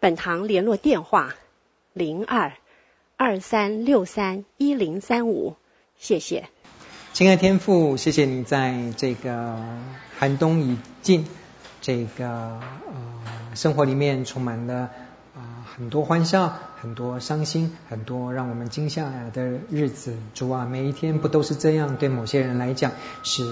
[0.00, 1.34] 本堂联络电话：
[1.92, 2.52] 零二
[3.18, 5.56] 二三六三一零三五。
[5.98, 6.48] 谢谢。
[7.12, 9.58] 亲爱天父，谢谢你在这个
[10.18, 11.26] 寒冬已尽，
[11.82, 12.62] 这个呃
[13.54, 14.88] 生活里面充满了啊、
[15.34, 20.16] 呃、很多欢笑，很多伤心，很多让我们惊吓的日子。
[20.32, 21.98] 主啊，每一天不都是这样？
[21.98, 22.92] 对某些人来讲
[23.22, 23.44] 是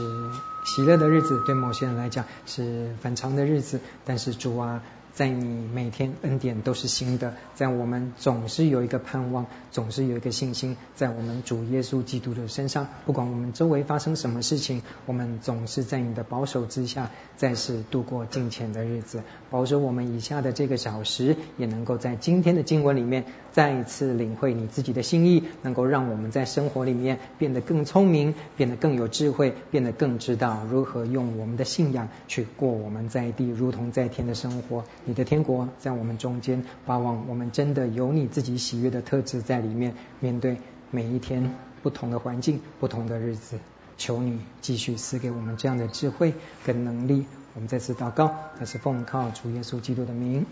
[0.65, 3.80] 喜乐的日子，对某些人来讲是反常的日子。
[4.07, 4.83] 但是主啊。
[5.19, 19.25] 在你每天恩典都是新的，在我们总是有一个盼望，总是有一个信心，在我们主耶稣基督的身上，不管我们周围发生什么事情，我们总是在你的保守之下，再次度过金钱的日子。
[19.51, 34.85] 保守我们以下的这个小时，也能够在今天的经文里面再一次领会你自己的心意，能够让我们在生活里面变得更聪明，变得更有智慧，变得更知道如何用我们的信仰去过我们在地如同在天的生活。
[35.04, 40.59] 你的天国在我们中间，盼望我们真的有你自己喜悦的特质在里面，面对
[40.91, 43.59] 每一天不同的环境、不同的日子，
[43.96, 46.35] 求你继续赐给我们这样的智慧
[46.66, 47.24] 跟能力。
[47.59, 50.46] 我们再次祷告，那是奉靠主耶稣基督的名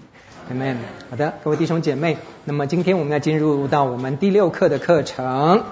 [0.52, 0.74] ，Amen。
[1.08, 5.62] 好的，各位弟兄姐妹，那么今天我们要进入到我们第六课的课程，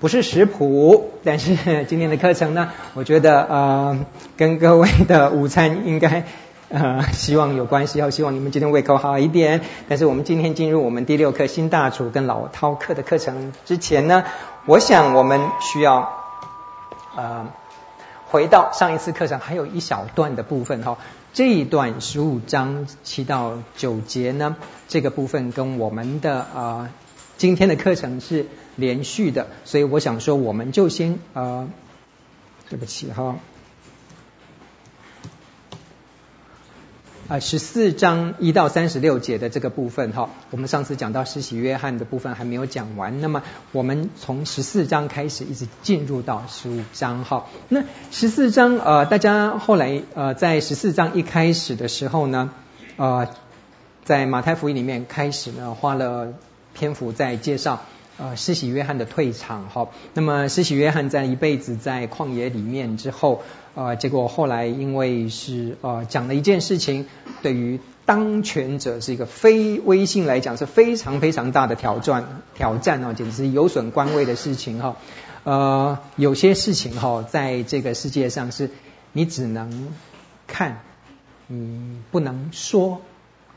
[0.00, 4.04] 不是食谱，但是今天的课程呢，我觉得呃，
[4.36, 6.26] 跟各位的午餐应该。
[6.68, 9.62] 呃，希望有关系，要希望你们今天胃口好一点。
[9.88, 14.24] 但是我们今天进入我们第六课新大厨跟老饕课的课程之前呢，
[14.66, 16.10] 我想我们需要
[17.16, 17.46] 呃
[18.32, 20.96] 回到上一次课程还有一小段的部分哈。
[21.34, 24.56] 这一段十五章七到九节呢，
[24.88, 26.90] 这个部分跟我们的啊
[27.36, 31.68] 今天的课程是连续的，所以我想说我们就先啊，
[32.70, 33.36] 对不起哈。
[37.32, 47.46] 啊，十四章一到三十六节的这个部分哈，我们上次讲到施洗约翰的部分还没有讲完，那么我们从十四章开始一直进入到十五章哈。
[47.70, 52.50] 那十四章呃，大家后来呃在十四章一开始的时候呢，
[52.96, 53.26] 呃，
[54.04, 56.34] 在马太福音里面开始呢花了
[56.74, 57.80] 篇幅在介绍
[58.18, 59.88] 呃施洗约翰的退场哈。
[60.14, 63.42] 那么施洗约翰在一辈子在旷野里面之后。
[63.74, 67.06] 呃，结果后来因为是呃讲了一件事情，
[67.40, 74.96] 对于当权者是一个非威信来讲是非常非常大的挑战挑战哦，简直是有损官威的事情哈。
[75.44, 78.68] 呃，有些事情哈，在这个世界上是
[79.12, 79.88] 你只能
[80.46, 80.82] 看，
[81.46, 83.00] 你不能说，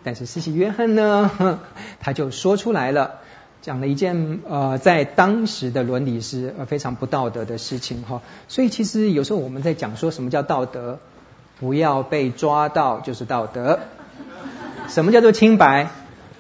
[0.05, 1.59] 但是施洗约翰呢，
[1.99, 3.15] 他就说出来了。
[3.65, 10.99] 讲了一件呃，在当时的伦理是呃非常不道德的事情哈，所以其实有时候我们在讲说什么叫道德，
[11.59, 13.79] 不要被抓到就是道德。
[14.87, 15.89] 什么叫做清白？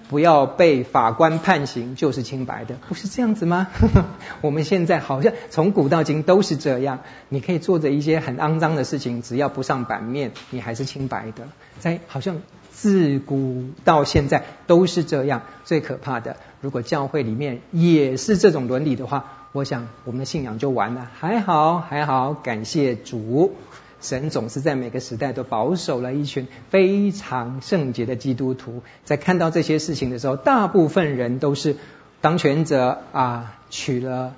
[0.07, 3.69] 不要被法官判刑就是清白的，不是这样子吗？
[4.41, 6.99] 我们现在好像从古到今都是这样，
[7.29, 11.47] 你可以做着一些很肮脏的事情，只要不上版面，你还是清白的。
[11.79, 12.37] 在好像。
[12.85, 21.09] 自古到现在都是这样，最可怕的，如果教会里面也是这种伦理的话，我想我们的信仰就完了。
[21.15, 23.55] 还好，还好，感谢主，
[24.01, 28.83] 神总是在每个时代都保守了一群非常圣洁的基督徒。
[29.03, 31.77] 在看到这些事情的时候，大部分人都是
[32.21, 34.35] 当权者啊，娶了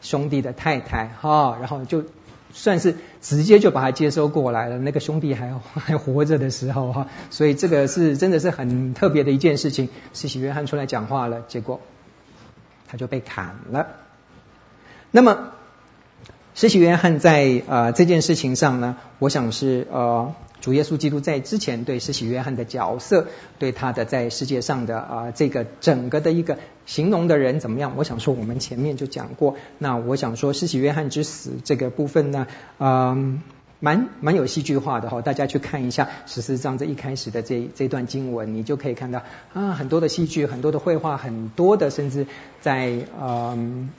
[0.00, 2.04] 兄弟的太太哈，然后就。
[2.52, 9.88] 算是直接就把他接收过来了，那个兄弟还 还活着的时候哈，所以这个是真的是很特别的一件事情。
[10.12, 11.80] 施洗约翰出来讲话了，结果
[12.88, 13.86] 他就被砍了。
[15.10, 15.52] 那么
[16.54, 20.34] 施洗约翰在呃这件事情上呢，我想是呃。
[20.62, 23.26] 主耶稣基督在之前对施洗约翰的角色，
[23.58, 26.56] 对他的在世界上的啊这个整个的一个
[26.86, 27.94] 形容的人怎么样？
[27.96, 29.56] 我想说我们前面就讲过。
[29.78, 32.46] 那我想说施洗约翰之死这个部分呢，
[32.78, 33.42] 嗯，
[33.80, 35.20] 蛮蛮有戏剧化的哈。
[35.20, 42.28] 大家去看一下十四章这一开始的这这段经文，你就可以看到啊很多的戏剧，很多的绘画，很多的甚至
[42.60, 43.90] 在嗯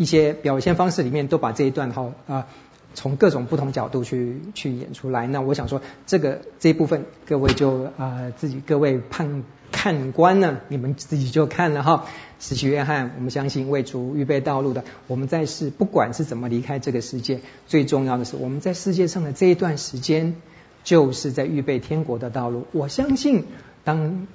[0.00, 2.46] 一些表现方式里面都把这一段哈啊。
[2.92, 12.06] 从各种不同角度去去演出来，那我想说，这个这一部分各位就啊、自己各位判看官呢，你们自己就看了哈。
[12.40, 14.82] 施洗约翰，我们相信为主预备道路的。
[15.06, 20.34] 我们在世不管是怎么离开这个世界，最重要的是我们在世界上的这一段时间，
[20.82, 22.66] 就是在预备天国的道路。
[22.72, 23.44] 我相信
[23.84, 24.26] 当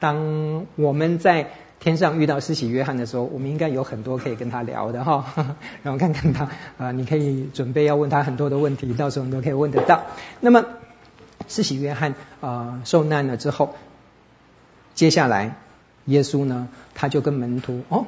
[0.00, 1.50] 当我们在
[1.80, 5.24] 天上遇到施洗约翰的时候，我们应该有很多可以跟他聊的哈。
[5.82, 10.02] 然后看看他啊，你可以准备要问他很多的问题，到时候你都可以问得到。
[10.40, 10.64] 那么
[11.48, 13.74] 施洗约翰啊受难了之后，
[14.94, 15.56] 接下来。
[16.08, 18.06] 耶稣呢，他就跟门徒哦，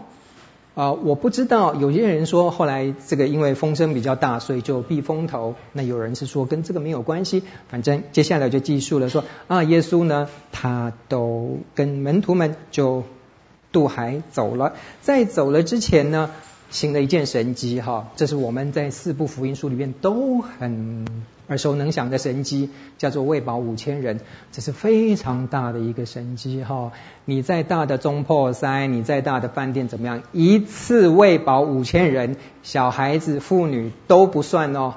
[0.76, 5.56] 啊、我不知道，有些人说后来这个因为风声比较大，所以就避风头。
[5.72, 13.02] 那有人是说跟这个没有关系，反正接下来就记述了说啊，耶稣呢，他都跟门徒们就
[13.78, 16.30] 渡海走了，在走了之前呢。
[16.70, 21.06] 行了一件神迹哈，这是我们在四部福音书里面都很
[21.46, 24.20] 耳熟能详的神迹，叫做喂饱五千人，
[24.52, 26.92] 这是非常大的一个神迹哈。
[27.24, 34.96] 你再大的中破塞，你再大的饭店怎么样，一次喂饱五千人，小孩子、妇女都不算哦。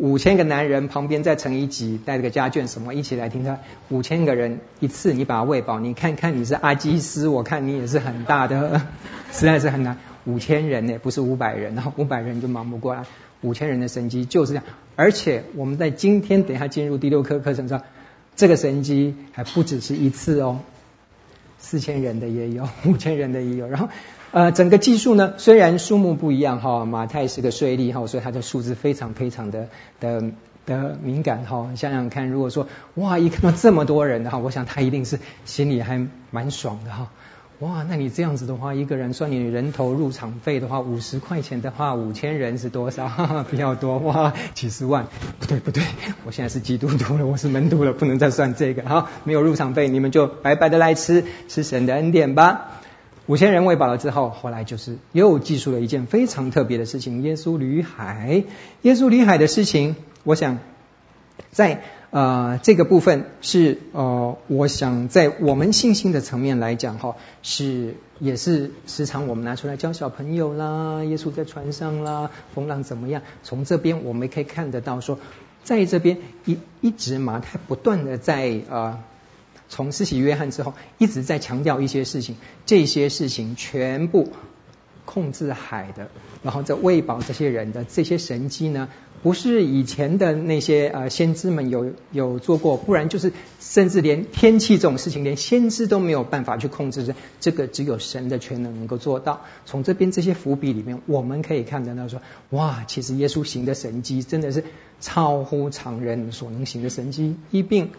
[0.00, 3.58] 五千个男人旁边再乘以几，带着个家眷什么一起来听他。
[3.90, 8.80] 五千个人一次你把他喂饱，你看看你是阿基师，我看你也是很大的，
[9.30, 9.98] 实在是很难。
[10.24, 13.04] 五千人呢，不是五百人，然后五百人就忙不过来。
[13.42, 14.64] 五千人的神迹就是这样，
[14.96, 17.82] 而且我们在今天等一下进入第六课课程上，
[18.36, 20.60] 这个神迹还不只是一次哦，
[21.70, 23.68] 四千人的也有， 五千人的也有。
[23.68, 23.88] 然后
[24.32, 29.68] 呃，整个技术呢，虽然数目不一样哈，马太是个税吏哈，所以他的数字非常非常的
[30.00, 30.32] 的
[30.66, 31.70] 的敏感哈。
[31.76, 37.12] 想想看，如果说哇，一看到这么多人的话，我想他一定是心里还蛮爽的哈。
[37.60, 43.06] 哇，那你这样子的话，一个人算你人头入场费的话，五十块钱的话，五千人是多少？
[43.06, 45.08] 哈哈，比较多哇，几十万。
[45.38, 45.82] 不对不对，
[46.24, 48.88] 我现在是基督徒了，我是门徒了，不能再算这个。
[48.88, 52.80] 好，没有入场费，你们就白白的来吃吃神的恩典吧。
[53.26, 58.44] 五千人喂饱了之后，后来就是又记述了一件非常特别的事情：耶稣旅海。
[58.80, 60.60] 耶稣旅海的事情，我想
[61.50, 61.82] 在。
[62.10, 67.14] 呃，这个部分是呃，我想在我们信心的层面来讲哈，
[67.44, 73.22] 是也是时常我们拿出来教小朋友啦，耶稣在船上啦，风浪怎么样？
[73.44, 75.20] 从这边我们可以看得到说，
[75.62, 78.98] 在这边一一直马太不断的在呃，
[79.68, 82.34] 从施洗约翰之后一直在强调一些事情，
[82.66, 84.32] 这些事情全部
[85.04, 86.08] 控制海的，
[86.42, 88.88] 然后在喂饱这些人的这些神迹呢。
[89.22, 99.42] 不是以前的那些呃先知们有有做过，不然就是甚至连天气这种事情，连先知都没有办法去控制，这个只有神的全能能够做到。
[99.66, 104.64] 从这边这些伏笔里面，我们可以看得到说，哇，其实耶稣行的神迹真的是
[105.00, 107.90] 超乎常人所能行的神迹，一并。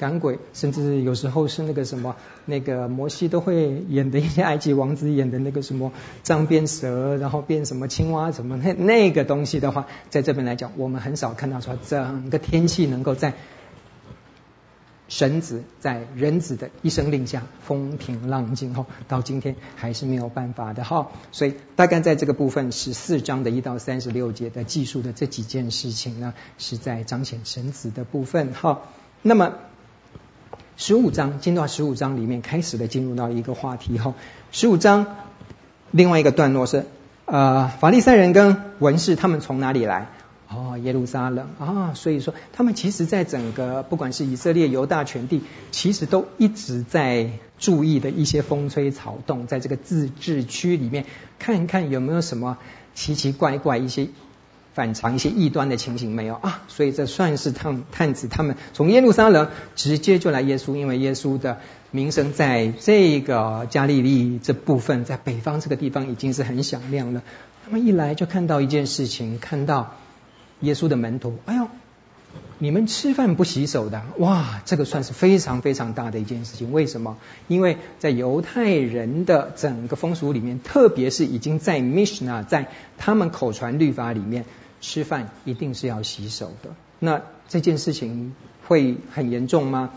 [0.00, 2.16] 赶鬼，甚至有时候是那个什么，
[2.46, 5.92] 那个摩西都会演的一些埃及王子演的那个什么
[6.22, 13.34] 杖变蛇，然后变什么青蛙什么那那个东西的话，在这边来讲，我们很少看到说整个天气能够在
[15.08, 21.08] 神子在人子的一声令下风平浪静后，到今天还是没有办法的哈。
[21.30, 28.80] 所以大概在这个部分十四章的一到三十六节的记述的这几件事情呢，是在彰显神子的部分哈。
[29.20, 29.52] 那么。
[30.80, 34.14] 十五章进到十五章里面，开始的进入到一个话题哈。
[34.50, 35.18] 十五章
[35.90, 36.86] 另外一个段落是，
[37.26, 40.06] 呃，法利赛人跟文士他们从哪里来？
[40.48, 51.04] 哦，耶路撒冷啊，所以说他们其实在整个不管是以色列、犹大全地，其实都一直在注意的一些风吹草动，在这个自治区里面，
[51.38, 52.56] 看一看有没有什么
[52.94, 54.08] 奇奇怪怪一些。
[54.72, 56.62] 反常一些异端的情形没有啊？
[56.68, 61.58] 所以这算是探探子他们从耶路撒冷直接就来耶稣，因为耶稣的
[61.90, 67.22] 名声在这个加利利这部分，在北方这个地方已经是很响亮了。
[67.64, 69.96] 他们一来就看到一件事情，看到
[70.60, 71.66] 耶稣的门徒，哎呦，
[72.58, 76.72] 你们吃饭不洗手的，哇，这个算是非常非常大的一件事情。
[76.72, 77.18] 为什么？
[77.48, 84.44] 因为在犹太人的整个风俗里面，特别是已经在 Mishnah 在他们口传律法里面。
[84.80, 88.34] 吃饭一定是要洗手的，那这件事情
[88.66, 89.90] 会很严重吗？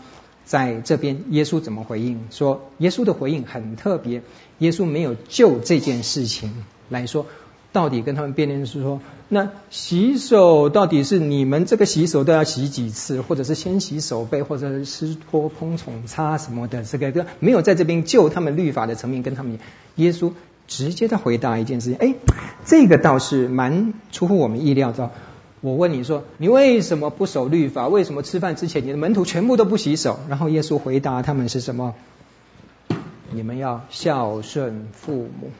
[0.44, 2.20] 在这边，耶稣怎么回应？
[2.30, 4.22] 说耶稣的回应很特别，
[4.58, 7.24] 耶稣没有就这件事情来说，
[7.72, 9.00] 到底跟他们辩论是说，
[9.30, 19.58] 那洗手到底是你们这个洗手都要洗几次，或者是先洗手背，或者是湿拖蓬虫擦什么的，这个没有在这边就他们律法的层面跟他们
[19.96, 20.32] 耶稣。
[20.66, 22.14] 直接的回答一件事情，哎，
[22.64, 25.10] 这个倒是蛮出乎我们意料的。
[25.60, 27.88] 我问你说，你为什么不守律法？
[27.88, 30.20] 为什么吃饭之前你的门徒全部都不洗手？
[30.28, 31.94] 然后耶稣回答他们是什么？
[33.30, 35.50] 你们要孝顺父母。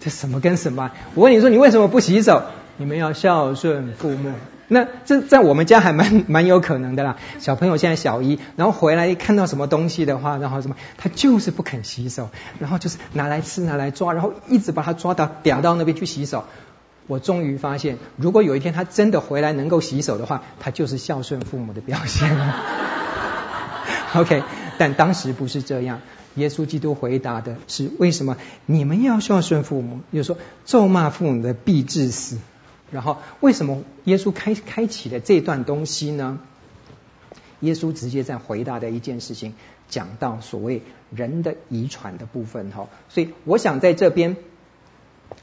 [0.00, 0.92] 这什么跟什么？
[1.14, 2.42] 我问你说，你为什么不洗手？
[2.76, 4.32] 你们要孝顺父母。
[4.68, 7.16] 那这在我们家还蛮 蛮有可能的啦。
[7.38, 16.44] 小朋友现在小一，然后回来一看到什么东西的话，然后什么，他就是不肯洗手，然后就是拿来吃拿来抓，然后一直把他抓到嗲到那边去洗手。
[17.06, 22.62] 我终于发现，如果有一天他真的回来能够洗手的话，他就是孝顺父母的表现了。
[24.14, 24.42] OK，
[24.78, 26.00] 但当时不是这样。
[26.36, 30.00] 耶稣基督回答的是：为什么你们要孝顺父母？
[30.12, 32.38] 就是说，咒骂父母的必致死。
[32.94, 36.38] 然后，为什么耶稣开开启了这段东西呢？
[37.58, 39.54] 耶稣直接在回答的一件事情，
[39.88, 42.88] 讲到所谓人的遗传的部分哈。
[43.08, 44.36] 所以，我想在这边，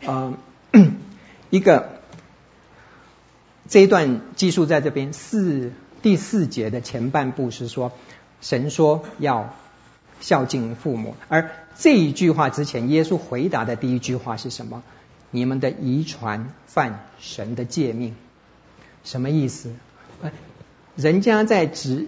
[0.05, 0.33] 呃，
[1.49, 1.99] 一个
[3.67, 7.91] 这一段记述在这边四第四节的前半部是说，
[8.39, 9.53] 神说要
[10.21, 14.83] 孝敬父母，而这一句话之前，耶稣回答的第一句话是什么？
[15.31, 18.15] 你们的遗传犯神的诫命，
[19.03, 19.71] 什么意思？
[20.95, 22.07] 人家在指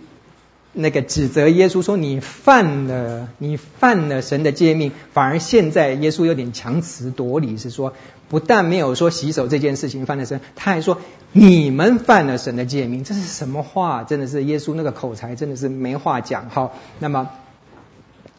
[0.73, 7.93] 那个指责耶稣说，你犯了你犯了神的诫命，反而现在耶稣有点强词夺理，是说
[8.27, 10.99] 不但没有说洗手这件事情犯了神，他还说
[11.31, 14.03] 你们犯了神的诫命，这是什么话？
[14.03, 16.49] 真的是耶稣那个口才真的是没话讲。
[16.49, 17.29] 哈，那么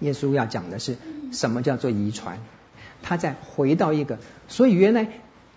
[0.01, 0.97] 耶稣要讲的是
[1.33, 2.39] 什么叫做遗传？
[3.05, 4.19] 他再回到一个，
[4.49, 5.09] 所以原来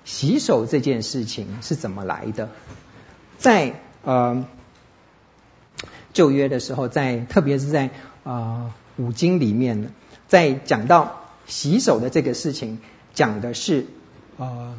[0.06, 2.50] 洗手这件事情是怎么来的？
[3.38, 4.46] 在呃
[6.14, 7.90] 旧约的时候，在特别是在、
[8.24, 9.92] 呃、五经里面，
[10.28, 12.80] 在讲到洗手的这个事情，
[13.14, 13.86] 讲的是
[14.38, 14.76] 呃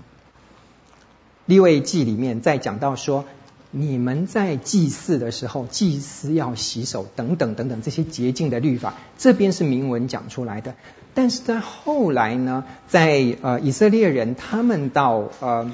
[1.47, 3.25] 利未记里面在讲到说，
[3.71, 10.75] 你们在祭祀的时候，祭司要洗手等等等等这些洁净的律法，这边是明文讲出来的。
[11.13, 15.71] 但是在后来呢，在呃以色列人他们到呃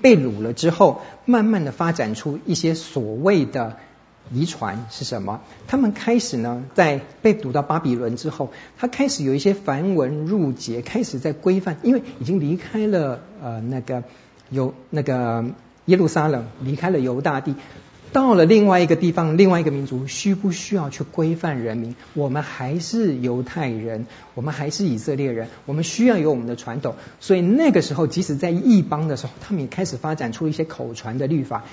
[0.00, 3.78] 被掳了之后，慢慢的发展出一些所谓的
[4.32, 5.40] 遗传是什么？
[5.66, 14.04] 他们开始呢，在被掳到巴比伦之后，他开始有一些繁文縟节，开始在规范，因为已经离开了呃那个
[14.50, 15.44] 有那个
[15.88, 17.54] 耶路撒冷，离开了犹大地。
[18.10, 21.94] 到了另外一个地方，另外一个民族，需不需要去规范人民？
[22.14, 26.94] 我们还是犹太人，我们还是以色列人，我们需要有我们的传统。
[27.20, 31.64] 所以那个时候，即使在异邦的时候，他们也开始发展出一些口传的律法，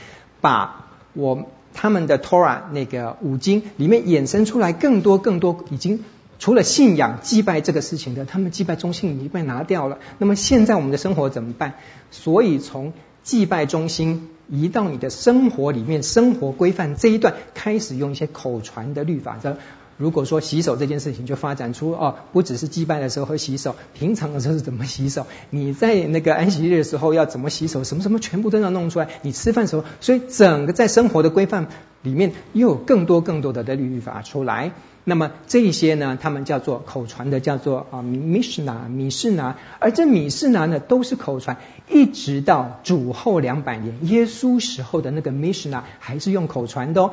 [0.42, 6.04] 把我他们的 Torah 那个五经里面衍生出来更多更多，已经
[6.40, 10.00] 除了信仰祭拜这个事情的，他们祭拜中心已经被拿掉了。
[10.18, 11.76] 那么现在我们的生活怎么办？
[12.12, 12.92] 所以从
[13.25, 19.38] 祭拜中心移到你的生活里面，生活规范这一段开始用一些口传的律法。
[19.38, 19.58] 则
[19.98, 25.25] 如果说洗手这件事情，就发展出哦，不只是祭拜的时候会洗手，平常的时候是怎么洗手？
[25.50, 27.84] 你在那个安息日的时候要怎么洗手？
[27.84, 29.08] 什么什么全部都要弄出来。
[29.24, 31.67] 你吃饭的时候，所以整个在生活的规范
[32.03, 34.74] 里面又有更多更多的的律法出来。
[35.08, 41.58] 那么这一些呢，他们叫做口传的，叫做啊米士拿、米士拿，而这米士拿呢，都是口传，
[41.88, 47.12] 一直到主后两百年，耶稣时候的那个米士拿还是用口传的哦，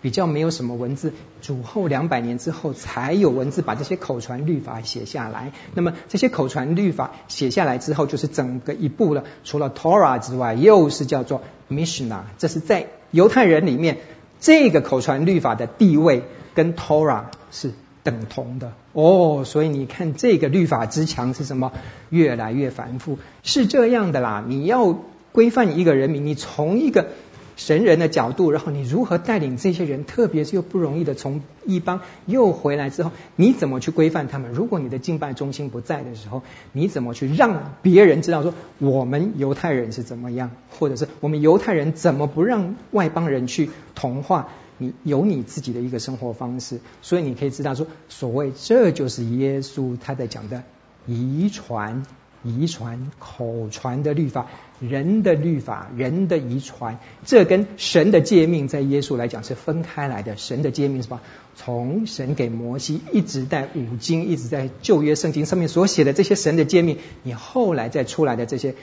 [0.00, 1.12] 比较没有什么文字。
[1.42, 5.52] 主后两百年之后才有文字，把这些口传律法写下来。
[5.74, 12.24] 那么这些口传律法写下来之后，就是整个一部了，除了 Torah 之外，又是叫做米士拿。
[12.38, 13.98] 这是在犹太人里面
[14.44, 16.22] 这个口传律法的地位。
[16.56, 17.72] 跟 Torah 是
[18.04, 21.72] 等同的哦，所以你看这个律法之强是什么？
[22.10, 24.44] 越来越繁复，是这样的啦。
[24.46, 24.96] 你要
[25.32, 27.08] 规范一个人民，你从一个
[27.56, 34.52] 神人的角度，然后你如何带领这些人，特别是又不容易的从异邦又回来之后，你怎么去规范他们？
[34.52, 36.42] 如果你的敬拜中心不在的时候，
[36.72, 44.48] 你怎么去让别人知道说我们犹太人是怎么样，或者是我们犹太人怎么不让外邦人去同化？
[44.76, 50.64] 你有你自己的一个生活方式，所以你可以知道说，所谓这就是耶稣他在讲的
[51.06, 52.04] 遗传、
[52.44, 54.46] 遗传、口传的律法，
[54.78, 60.36] 人的律法、人的遗传，这跟神的诫命在耶稣来讲是分开来的。
[60.36, 61.20] 神的诫命是吧？
[61.56, 68.74] 从神给摩西，一直在五经，一直在旧约圣经上面所写的这些神的诫命，你后来再出来的这些。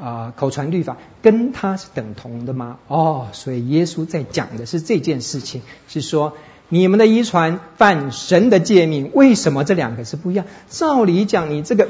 [0.00, 2.78] 啊、口传律法跟它是等同的吗？
[2.86, 6.34] 哦，所以耶稣在讲的是这件事情，是说
[6.68, 10.46] 你们的遗传犯神的诫命，为什么这两个是不一样？
[10.68, 11.88] 照理讲，你这个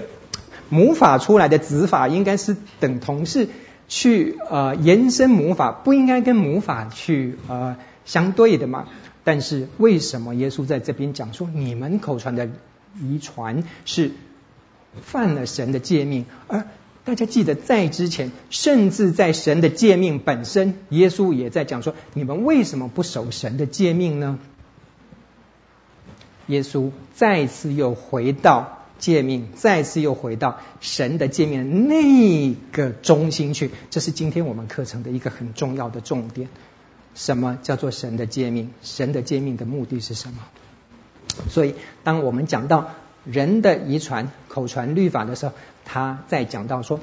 [0.69, 3.49] 母法出来的子法应该是等同，是
[3.89, 8.87] 去呃延伸母法，不应该跟母法去呃相对的嘛。
[9.25, 12.49] 但是为什么耶稣在这边讲说你们口传的
[13.01, 14.13] 遗传是
[15.03, 16.25] 犯了神的诫命？
[16.47, 16.67] 而
[17.05, 24.39] 大家记得在之前，甚至在神的诫命本身，耶稣也在讲说你们为什么不守神的诫命呢？
[26.47, 33.71] 耶稣再次又回到诫命，再次又回到神的诫命那个中心去。
[33.91, 36.49] 这是今天我们课程的一个很重要的重点。
[37.15, 38.71] 什么叫做神的诫命？
[38.83, 40.39] 神的诫命的目的是什么？
[41.49, 41.75] 所以，
[42.05, 42.91] 当我们讲到
[43.25, 45.53] 人的遗传、口传律法的时候，
[45.85, 47.01] 他在讲到说，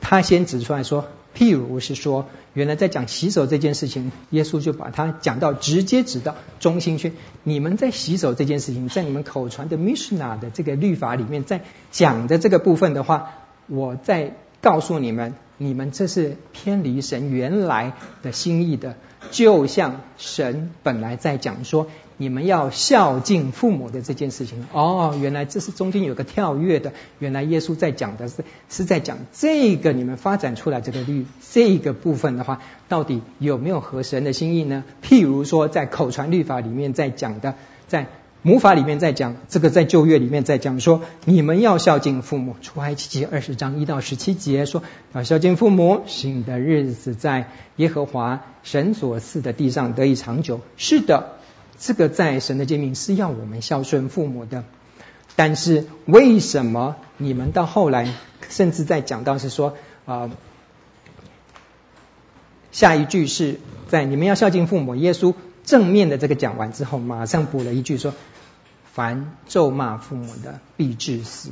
[0.00, 1.06] 他先指出来说。
[1.34, 7.12] 譬如是说，原来在讲洗手这件事情，耶稣就把它讲到直接指到中心去。
[7.44, 13.30] 你们在洗手这件事情，在你们口传的 mishna 的这个律法里面，在讲的这个部分的话，
[13.68, 18.96] 我在告诉你们，你们这是偏离神原来的心意的，
[19.30, 21.86] 就像神本来在讲说。
[22.18, 26.92] 你们要孝敬父母的这件事情哦，原来这是中间有个跳跃的。
[27.18, 34.84] 原来耶稣在讲的是是在讲这个你们发展出来这个律这个部分的话，到底有没有合神的心意呢？
[35.02, 37.56] 譬如说，在口传律法里面在讲的，
[37.88, 38.06] 在
[38.42, 42.56] 母法里面在讲这个，在旧约里面在讲说，你们要孝敬父母。
[42.60, 44.82] 出埃及记二十章一到十七节说，
[45.12, 50.60] 要孝敬父母，使你的日子在耶和华神所赐的地上得以长久。
[50.76, 51.36] 是的。
[51.78, 54.62] 这个在神的诫命是要我们孝顺父母的，
[55.34, 58.14] 但是为什么你们到后来
[58.48, 59.70] 甚至在讲到是说
[60.04, 60.30] 啊、呃，
[62.70, 63.58] 下一句是
[63.88, 65.34] 在你们要孝敬父母，耶稣
[65.64, 68.14] 正面的这个讲完之后，马上补了一句说：
[68.92, 71.50] 凡咒骂父母的，必致死。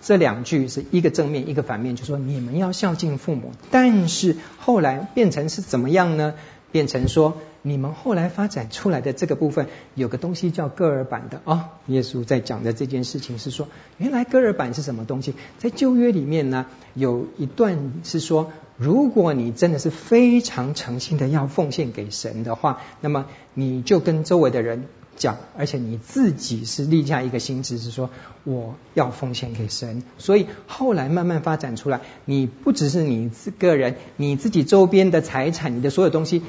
[0.00, 6.34] 这两句是一个正面一个反面，就说你们要孝敬父母，但是后来变成是怎么样呢？
[6.72, 7.38] 变成说。
[7.68, 11.66] 你们后来发展出来的这个部分，有个东西叫歌尔版的哦。
[11.86, 15.34] 耶稣在讲的这件事情是说，原来歌尔版是什么东西？
[15.58, 28.08] 在旧约里面呢，有一段是说，如果你真的是非常诚心的要奉献给神的话，那么你就跟周围的人讲，而且你自己是立下一个心志，是说
[28.44, 30.02] 我要奉献给神。
[30.16, 36.42] 所以后来慢慢发展出来，你不只是你个人，你自己周边的财产，你的所有东西。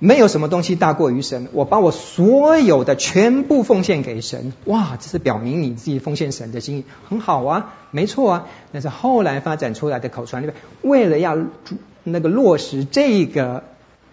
[0.00, 1.48] 没有什么东西大过于神。
[1.52, 8.46] 我把我所有的全部奉献给神，哇，这是表明你自己奉献神的心意，很好啊，没错啊。
[8.72, 11.38] 但是后来发展出来的口传里面，为了要
[12.02, 13.62] 那个落实这个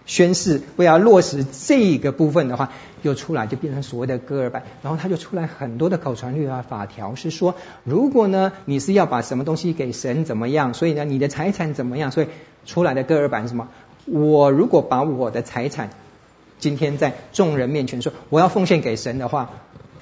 [0.06, 2.72] 宣誓，为了要落实这个部分的话，
[3.02, 12.28] 又出来就变成所谓的歌尔版，然后他就出来很多的口传律啊法条，是说如果呢你是要把什么东西给神怎么样，所以呢你的财产怎么样，所以
[12.66, 13.70] 出来的歌尔版是什么？
[14.08, 15.90] 我如果把我的财产
[16.60, 19.52] 今天在众人面前说我要奉献给神的话，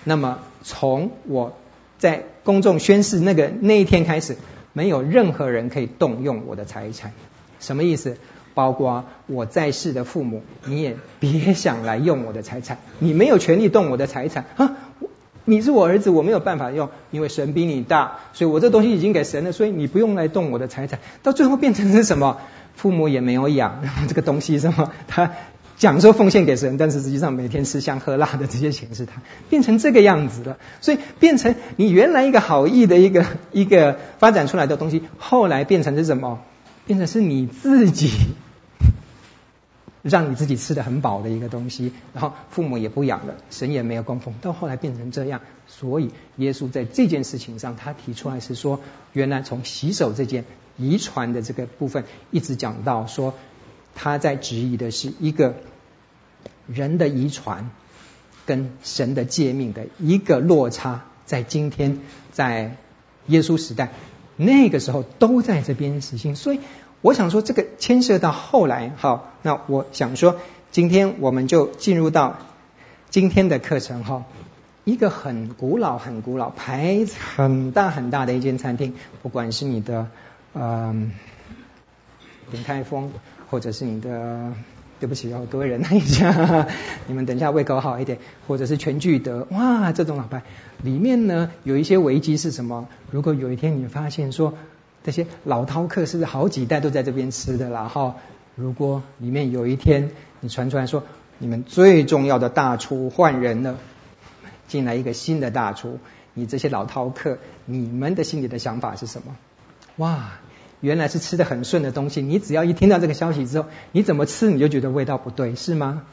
[0.04, 1.54] 那么从我
[1.98, 4.38] 在公众宣誓那个那一天开始，
[4.74, 7.12] 没有任何人可以动用我的财产。
[7.60, 8.18] 什么意思？
[8.54, 14.78] 包括我在世的父母，你也别想来用我的财产，你没有权利动我的财产啊！
[15.44, 21.00] 你是我儿子，我没有办法用，因为神比你大，所以我这东西已经给神了，所以你不用来动我的财产。
[21.22, 22.38] 到最后变成是什么？
[22.76, 24.92] 父母也没有养然后 这个东西，什么？
[25.08, 25.32] 他
[25.78, 30.58] 讲说奉献给神，但是实际上每天吃香喝辣的这些钱是他变成这个样子了。
[30.80, 36.40] 所以变成你原来一个好意的一个一个发展出来的东西，后来变成是什么？
[36.86, 38.12] 变成是你自己
[40.02, 45.42] 让你自己吃得很饱的一个东西，然后父母也不养了，神也没有供奉，到后来变成这样。
[45.68, 48.80] 所以耶稣在这件事情上，他提出来是说，
[49.14, 50.46] 原来从洗手这件。
[50.78, 53.34] 遗传的这个部分，一直讲到说，
[53.96, 55.56] 他在质疑的是一个
[56.68, 57.70] 人的遗传
[58.46, 62.00] 跟神的诫命的一个落差，在今天
[62.32, 62.76] 在
[63.28, 63.94] 耶稣时代
[64.36, 66.60] 那个时候都在这边实行，所以
[67.02, 70.38] 我想说这个牵涉到后来，好，那我想说
[70.72, 72.38] 今天我们就进入到
[73.10, 74.26] 今天的课程哈，
[74.84, 80.08] 一个很古老很古老排很大很大的一间餐厅，不管是你的。
[80.58, 81.12] 嗯，
[82.50, 83.12] 鼎泰丰，
[83.50, 84.54] 或者是你的，
[85.02, 86.66] 对不起哦，各位忍一下，
[87.08, 90.44] 你们等一下胃口好一点，或者是全聚德，哇，这种老牌，
[90.82, 92.88] 里面呢有一些危机是什么？
[93.12, 94.54] 如果有一天你发现说，
[95.04, 98.14] 这些老饕客是好几代都在这边吃的，然后
[98.56, 101.04] 如果里面有一天你传出来说，
[101.38, 103.78] 你们最重要的大厨换人了，
[104.70, 106.00] 进来一个新的大厨，
[106.34, 109.36] 你这些老饕客，你们的心里的想法是什么？
[109.98, 110.32] 哇，
[110.86, 116.04] 原来是吃得很顺的东西，你只要一听到这个消息之后，你怎么吃你就觉得味道不对，是吗？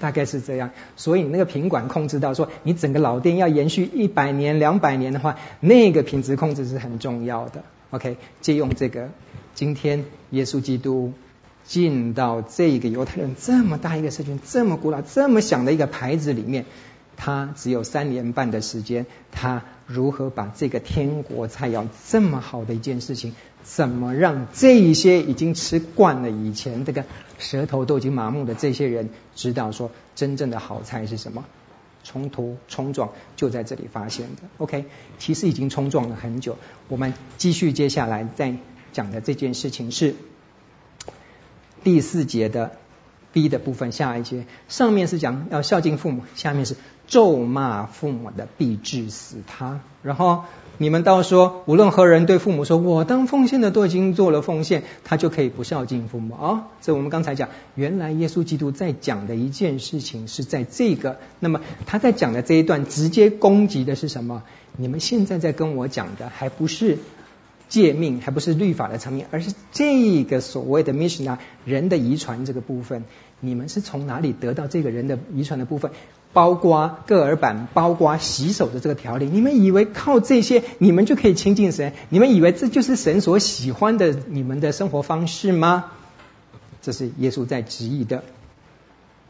[0.00, 0.70] 大概是这样。
[0.96, 7.62] 所以那个品管控制到说，你整个老店要延续一百年、两百年的话，那个品质控制是很重要的。
[7.90, 9.10] OK，借用这个，
[9.54, 11.12] 今天耶稣基督
[11.64, 16.64] 进到这个犹太人这么大一个社群、这么古老、这么响的一个牌子里面，
[17.16, 23.34] 他只有三年半的时间，他如何把这个天国菜肴这么好的一件事情，
[23.68, 27.04] 怎么让这一些已经吃惯了以前这个
[27.38, 31.44] 舌头都已经麻木的这些人知道说，真正的好菜是什么？
[32.04, 34.42] 冲突冲撞就在这里发现的。
[34.58, 34.84] OK，
[35.18, 36.56] 其实已经冲撞了很久。
[36.86, 38.54] 我们继续接下来再
[38.92, 40.14] 讲的这件事情是
[41.82, 42.76] 第四节的
[43.32, 46.76] B 的部分，下一节上面是讲要孝敬父母，下面是
[47.08, 49.80] 咒骂父母的必致死他。
[50.04, 50.44] 然后。
[50.78, 56.62] 你们倒说，无论何人对父母说“我当奉献的都已经做了奉献”，他就可以不孝敬父母啊、哦？
[56.82, 61.18] 这我们刚才讲，原来耶稣基督在讲的一件事情是在这个。
[61.40, 64.42] 那么他在讲的这一段，直接攻击的是什么？
[64.76, 66.98] 你们现在在跟我讲的，还不是
[67.68, 73.04] 诫命，还不是律法的层面，而是这个所谓的 mishna 人的遗传这个部分。
[73.40, 75.90] 你们是从哪里得到这个人的遗传的部分？
[76.36, 81.94] 包括个耳板，包括洗手的这个条例，你们以为靠这些你们就可以亲近神？
[82.10, 85.92] 你们以为这就是神所喜欢的你们的生活方式吗？
[86.82, 88.22] 这是耶稣在质疑的。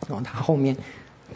[0.08, 0.78] 然后他后面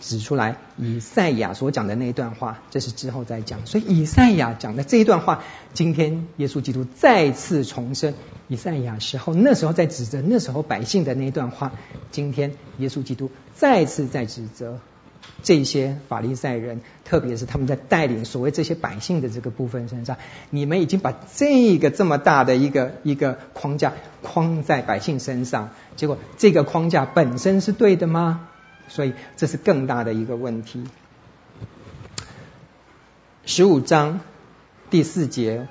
[0.01, 3.65] 指出来以赛亚所讲的那一段话，这是之后再讲。
[3.65, 8.15] 所以以赛亚讲的这一段话，今天耶稣基督再次重申
[8.49, 11.71] 以赛亚时候那时候在指责那时候百姓的那一段话，
[12.11, 14.81] 今天耶稣基督再次在指责。
[15.43, 20.17] 这些法利赛人，特别是他们在带领所谓这些百姓的这个部分身上，
[20.51, 28.49] 你们已经把这个这么大的一个一个框架框在百姓身上，结果这个框架本身是对的吗？
[28.89, 30.85] 所以这是更大的一个问题。
[33.47, 34.21] 十五章
[34.91, 35.69] 第四节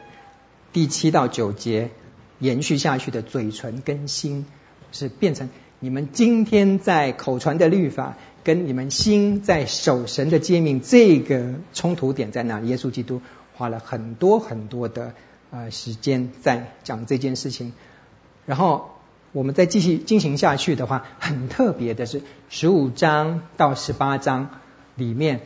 [0.74, 1.92] 第七到九节
[2.40, 4.46] 延续下去的嘴唇跟心，
[4.92, 8.18] 是变成你们今天在口传的律法。
[8.44, 12.60] 跟你们心在守神的诫命，这个冲突点在哪？
[12.62, 13.22] 耶稣基督
[13.56, 15.14] 花了很多很多的
[15.52, 17.74] 呃时间在讲这件事情。
[18.46, 18.92] 然后
[19.32, 24.50] 我们再继续进行下去的话，很特别的是十五章到十八章
[24.96, 25.42] 里面，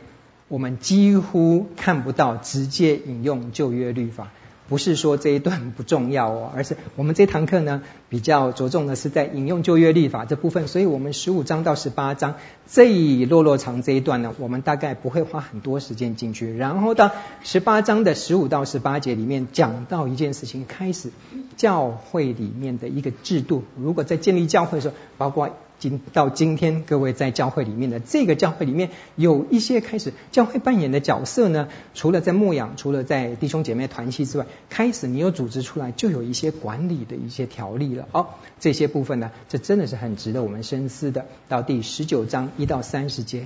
[0.48, 4.30] 我们几乎看不到直接引用旧约律法。
[4.68, 12.34] 不是说这一段不重要哦， 而是我们这堂课呢比较着重的是在引用旧约律法这部分，所以我们十五章到十八章
[12.66, 16.56] 这一落落长这一段呢，我们大概不会花很多时间进去。
[16.56, 17.10] 然后到
[17.42, 21.10] 十八章的十五到十八节里面讲到一件事情，开始
[21.56, 25.50] 教会里面的一个制度，如果在建立教会的时候，包括。
[25.78, 31.68] 今到今天，各位在教会里面的这个教会里面，有一些开始教会扮演的角色呢。
[31.92, 38.08] 除了在牧养，除了在弟兄姐妹团契之外，开始你有组织出来，就有一些管理的一些条例了。
[38.12, 38.28] 哦，
[38.60, 41.26] 这些部分呢，这真的是很值得我们深思的。
[41.48, 43.44] 到第十九章一到三十节，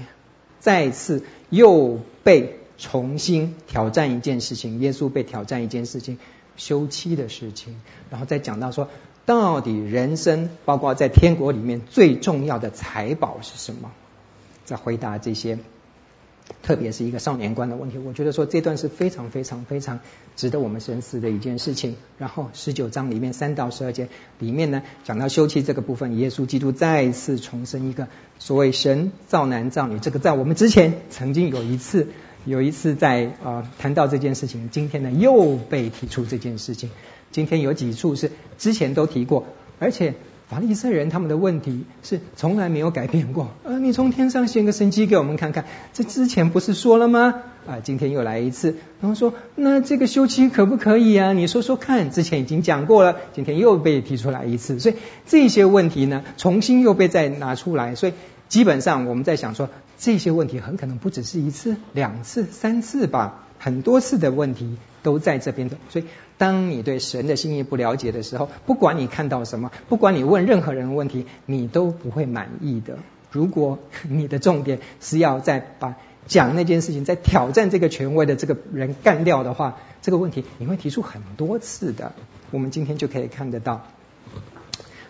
[0.60, 6.18] 再次又被重新挑战一件事情，耶稣被挑战一件事情，
[6.56, 8.88] 休妻的事情，然后再讲到说。
[9.28, 13.90] 到底人生，包括在天国里面最重要的财宝是什么？
[14.64, 15.58] 在回答这些，
[16.62, 20.00] 特别是一个少年观的问题，我觉得说这段是非常非常非常
[20.34, 21.96] 值得我们深思的一件事情。
[22.16, 32.06] 然后十九章里面三到十二节里面呢，讲到休妻这个部分，耶稣基督再次重申一个所谓神造男造女，这个在我们之前曾经有一次
[32.46, 36.88] 有一次在啊、呃、谈到这件事情，今天呢又被提出这件事情。
[37.30, 39.46] 今天有几处是之前都提过，
[39.78, 40.14] 而且
[40.48, 43.48] 法利赛人他们的问题是从来没有改变过。
[43.64, 47.42] 呃，你从天上显个神迹给我们看看，这之前不是说了吗？
[47.66, 51.34] 啊，今天又来一次，然后说那这个休妻可不可以啊？
[51.34, 54.94] 你说说看，之前已经讲过了，今天又被提出来一次，所以
[55.26, 58.14] 这些问题呢，重新又被再拿出来，所以
[58.48, 66.04] 基本上我们在想说，这些问题很可能不只是一次、两次、三次吧，很多次的问题都在这边的，所以。
[66.38, 72.98] 当你对神的心意不了解的时候，不管你看到什么，不管你问任何人的问题，你都不会满意的。
[73.32, 75.96] 如果你的重点是要再把
[76.28, 82.12] 讲那件事情，再挑战这个权威的这个人干掉的话，这个问题你会提出很多次的。
[82.52, 83.88] 我们今天就可以看得到，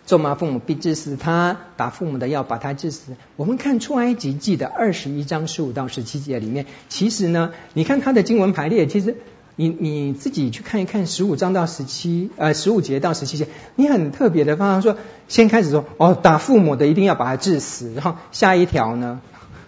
[0.09, 3.13] 咒骂父母必致死他，打父母的要把他致死。
[3.37, 9.15] 我们看出埃及记的二十一章十五到十七节里面，其实呢，你看他的经文排列，其实。
[9.61, 19.21] 你你自己去看一看十五章到十七呃十五节到十七节，你很特别的方法说，先开始说哦打父母的一定要把他致死，然后下一条呢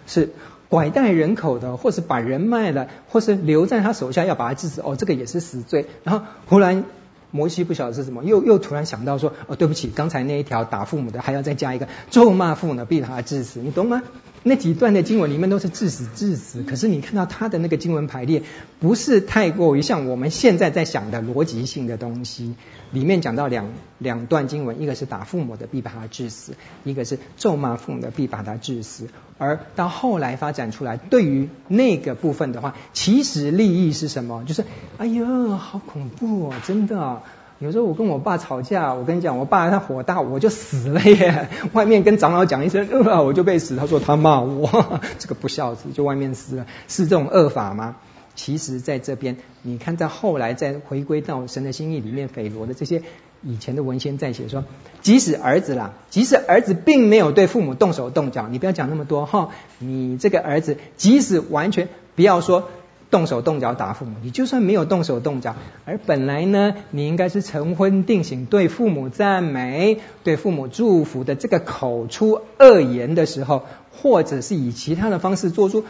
[0.07, 0.31] 是
[0.69, 5.87] 拐带人口的，或是把人卖了，或是留在他手下要把他致死，哦，这个也是死罪。
[6.05, 6.85] 然后忽然
[7.31, 14.03] 摩西不晓得是什么，又又突然想到说，哦，对不起，刚才那一条打父母的还要再加一个咒骂父母的，必把他治死，你懂吗？
[14.43, 18.43] 那几段的经文里面都是致死致死，可是你看到他的那个经文排列，
[18.79, 22.55] 不是太过于像我们现在在想的逻辑性的东西。
[22.91, 29.09] 里面讲到两两段经文，一个是打父母的必把他致死，一个是咒骂父母的必把他致死。
[29.37, 34.45] 而到后来发展出来，对于那个部分的话，其实利益是什么？
[34.45, 34.65] 就是
[34.97, 37.23] 哎呦，好恐怖哦，真的。
[37.61, 41.51] 有时候我跟我爸吵架，我跟你讲，我爸他火大，我就死了耶。
[41.75, 43.77] 外面跟长老讲一声，呃，我就被死。
[43.77, 47.97] 他说他骂我， 这个不孝子，就外面死了，是这种恶法吗？
[48.35, 53.03] 其实在这边，你看在后来再回归到神的心意里面，斐罗的这些
[53.43, 54.65] 以前的文献在写说，
[55.03, 62.71] 即使儿子啦，即使儿子并没有对父母动手动脚，你不要讲那么多哈，你这个儿子即使完全不要说。
[63.11, 75.85] 动手动脚打父母，你就算没有动手动脚，而本来呢，你应该是成婚定型，对父母赞美、对父母祝福的这个口出恶言的时候，或者是以其他的方式做出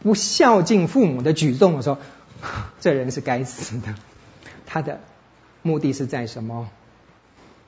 [0.00, 1.98] 不孝敬父母的举动的时候，
[2.80, 3.94] 这人是该死的。
[4.64, 5.00] 他的
[5.60, 6.70] 目的是在什么？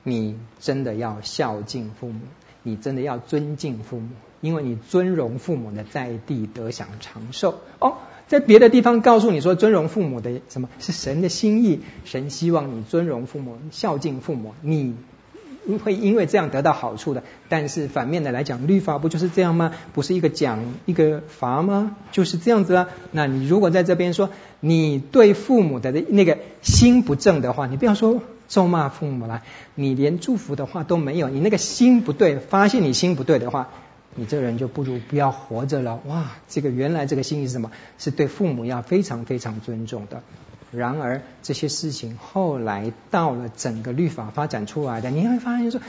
[0.01, 2.21] 你真的要孝敬父母，
[2.63, 4.09] 你真的要尊敬父母，
[4.41, 7.97] 因为你尊荣父母的在地得享长寿哦。
[8.27, 11.81] 在别的地方告诉你说，尊荣父母的什么是神的心意？
[12.05, 14.95] 神希望你尊荣父母、孝敬父母，你
[15.83, 17.23] 会因为这样得到好处的。
[17.49, 19.73] 但是反面的来讲，律法不就是这样吗？
[19.93, 21.95] 不是一个奖一个罚吗？
[22.11, 22.87] 就是这样子啊。
[23.11, 29.43] 那你如果在这边说你对父母的那个心不正的话，你不要说咒骂父母了，
[29.75, 33.69] 你连祝福的话都没有，你那个心不对，发现你心不对的话。
[34.15, 36.01] 你这人就不如不要活着了。
[36.05, 37.71] 哇，这个原来这个心意是什么？
[37.99, 40.23] 是对父母要非常非常尊重的。
[40.71, 45.79] 然而这些事情后来到了整个律法发展出来的，你会发现说，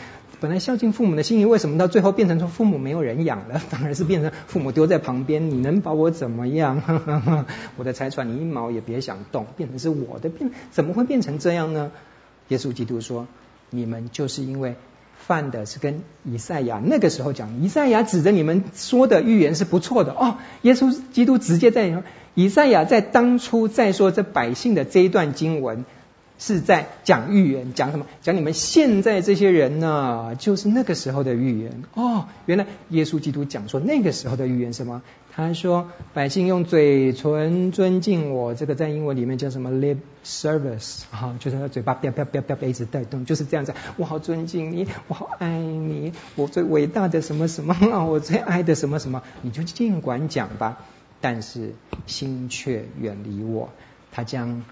[0.41, 6.83] 本来孝敬父母的心意，为什么到最后变成说父母没有人养了， 反而是变成父母丢在旁边，你能把我怎么样？
[7.77, 11.91] 我的财产你一毛也别想动，变成是我的，变怎么会变成这样呢？
[12.49, 13.27] 耶稣基督说，
[13.71, 14.77] 你们就是因为。
[15.27, 20.39] 犯的是跟以赛亚那个时候讲，以赛亚指着你们说的预言是不错的哦。
[20.63, 22.03] 耶稣基督直接在
[22.35, 25.85] 以赛亚在当初在说这百姓的这一段经文。
[26.39, 28.05] 是在讲预言，讲什么？
[28.21, 32.27] 讲你们现在这些人呢，就是那个时候的预言哦。
[32.45, 35.01] 原来耶稣基督讲说那个时候的预言什么？
[35.37, 43.75] 他说百姓用嘴唇尊敬我，这个在英文里面叫什么？lip service 哈、就是他嘴巴啪啪啪啪啪一直带动，就是这样子。
[43.99, 50.79] 我好尊敬你，我好爱你，我最伟大的什么什么，我最爱的什么什么，你就尽管讲吧。
[51.21, 51.75] 但是
[52.07, 53.69] 心却远离我，
[54.13, 54.65] 他将。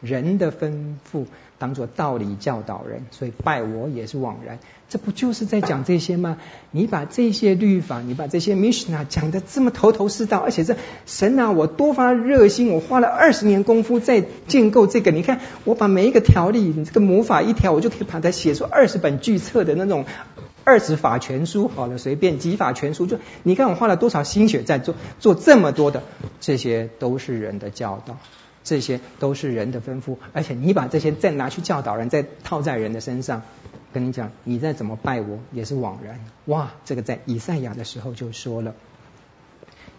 [0.00, 1.26] 人的吩咐
[1.62, 4.58] 当做道理教导人，所以拜我也是枉然。
[4.88, 6.38] 这不就是在讲这些吗？
[6.72, 15.12] 你把这些律法，你把这些 Mishnah 讲得这么头头是道，而且这神啊，我多发热心，我花了二十年功夫在建构这个。
[15.12, 20.04] 你看，我把每一个条例，你这个魔法一条，我就可以把它写出二十本巨册的那种
[20.64, 21.68] 二十法全书。
[21.68, 26.02] 好了，随便几法全书，就你看我花了多少心血在做做这么多的，
[26.40, 28.18] 这些都是人的教导。
[28.64, 33.42] 这些都是人的吩咐，而且你把这些再拿去教导人，再套在人的身上，
[33.92, 36.20] 跟你讲，你再怎么拜我也是枉然。
[36.46, 38.74] 哇，这个在以赛亚的时候就说了。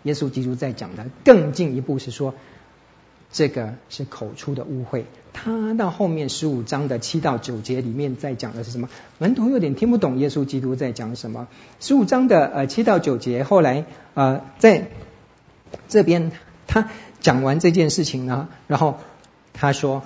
[0.03, 2.35] 耶稣基督在讲的更进一步是说，
[3.31, 5.03] 这个是口出的污秽。
[5.31, 8.89] 他到后面十五章的七到九节里面在讲的是什么？
[9.17, 11.47] 门徒有点听不懂耶稣基督在讲什么。
[11.79, 14.89] 十五章的呃七到九节，后来呃在
[15.87, 16.33] 这边
[16.67, 16.89] 他。
[17.21, 18.99] 讲完这件事情呢，然后
[19.53, 20.03] 他说：“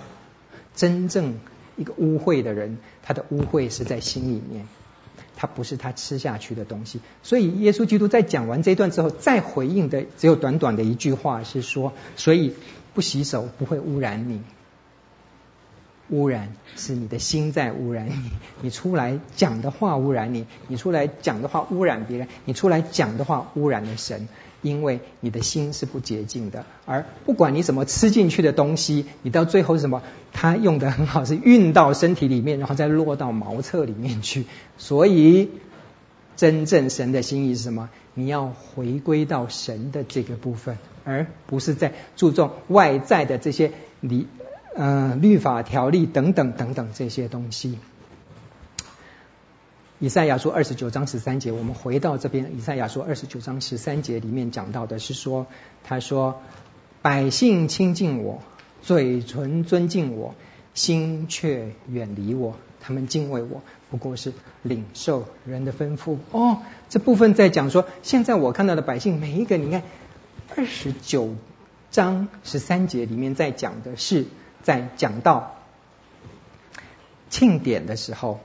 [0.77, 1.39] 真正
[1.77, 4.67] 一个污秽的人，他的污秽是在心里面，
[5.35, 6.99] 他不是他吃下去的东西。
[7.23, 12.53] 所以耶稣基督在讲完这段之后，再回应的只有短短的一句话是说：所以
[12.93, 14.43] 不洗手不会污染你，
[16.09, 18.29] 污染是你的心在污染你，
[18.61, 24.27] 你出来讲的话污染你，你出来讲的话污染别人，你出来讲的话污染了神。”
[24.61, 30.01] 因为你的心是不洁净的，而不管你怎么吃进去的东西，你到最后是什么？
[30.33, 34.45] 它用的很好，是运到身体里面，然后再落到茅厕里面去。
[34.77, 35.49] 所以，
[36.35, 37.89] 真正神的心意是什么？
[38.13, 44.25] 你要回归到神的这个部分，而不是在注重外在的这些律
[44.73, 47.77] 呃律法条例等等等等这些东西。
[49.99, 55.47] 以赛亚书二十九章十三节，我们回到这边，以赛亚书二十九章十三节里面讲到的是说，
[55.83, 56.39] 他说
[57.01, 58.43] 百姓亲近我，
[58.83, 60.35] 嘴唇尊敬我，
[60.75, 62.55] 心却远离我。
[62.79, 66.17] 他们敬畏我，不过是领受人的吩咐。
[66.29, 69.81] 哦，这部分在讲说，现在我看到的百姓每一个，你看
[70.55, 71.33] 二十九
[71.89, 74.25] 章十三节里面在讲的是，
[74.61, 75.55] 在讲到
[77.31, 78.39] 庆典的时候。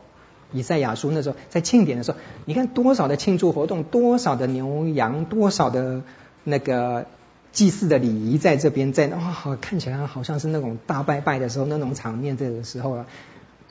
[0.52, 6.02] 以赛亚书那时候在庆典的时候，你看多少的庆祝活动，多少的牛羊，多少的
[6.44, 7.06] 那个
[7.52, 12.36] 祭祀的礼仪在这边，在哇、哦，看起来好像是那种大拜拜的时候那种场面。
[12.36, 13.06] 这个时候啊，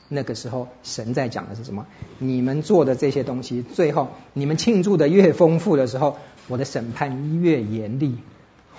[0.08, 1.86] 那个时候神在讲的是什么？
[2.18, 6.18] 你们做的这些东西，最后你们庆祝的越丰富的时候，
[6.48, 8.18] 我的审判越严厉。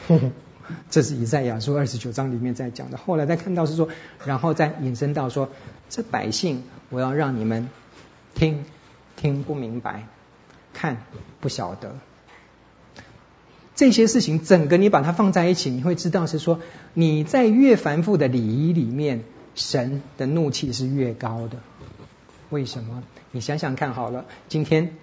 [0.89, 2.97] 这是以赛亚书二十九章里面在讲的。
[2.97, 3.89] 后来再看到是说，
[4.25, 5.49] 然后再引申到说，
[5.89, 7.69] 这百姓我要让你们。
[8.35, 8.65] 听，
[9.15, 10.07] 听不明白；
[10.73, 11.03] 看，
[11.39, 11.95] 不晓得。
[13.75, 16.59] 这些事情，整个你把它放在一起，你会知道是说，
[16.93, 19.23] 你在越繁复的礼仪里面，
[19.55, 21.57] 神的怒气是越高的。
[22.49, 23.03] 为什么？
[23.31, 24.95] 你想想看好了，今天。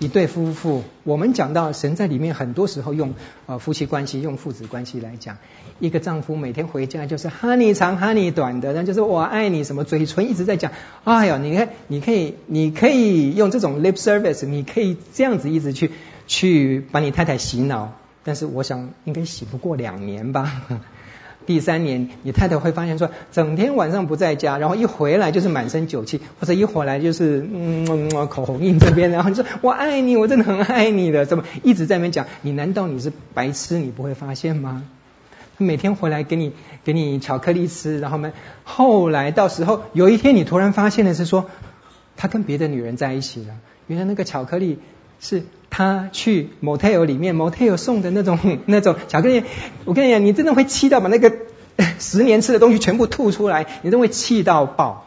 [0.00, 3.12] 一对夫妇，我们讲到神在里面，很多时候用
[3.44, 5.36] 呃夫妻关系、用父子关系来讲。
[5.78, 10.72] 一个丈夫每天回家就是哈你长哈你短的，那就是我爱你什么，嘴唇一直在讲。
[11.04, 15.90] 哎呀，你看，你可以，你可以用这种 lip service，你可以这样子一直去
[16.26, 17.92] 去把你太太洗脑，
[18.24, 20.62] 但是我想应该洗不过两年吧。
[21.50, 32.26] 第三年，你太太会发现说，整天晚上不在家，然后一回来就是满身酒气，或者一回来就是嗯，口红印这边，然后你说我爱你，我真的很爱你的，怎么一直在那边讲？
[32.42, 33.80] 你难道你是白痴？
[33.80, 34.84] 你不会发现吗？
[35.56, 36.52] 每天回来给你
[36.84, 38.30] 给你巧克力吃，然后呢，
[38.62, 41.46] 后来到时候有一天你突然发现的是说，
[42.16, 43.54] 他跟别的女人在一起了，
[43.88, 44.78] 原来那个巧克力。
[45.22, 49.42] 是他去 motel 里面 motel 送的那种 那种巧克力，
[49.84, 51.30] 我跟你讲，你真的会气到把那个
[52.00, 55.06] 十年吃的东西全部吐出来，你都会气到爆。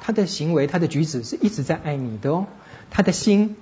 [0.00, 2.46] 他的行为，他的举止是一直在爱你的哦，
[2.90, 3.54] 他的心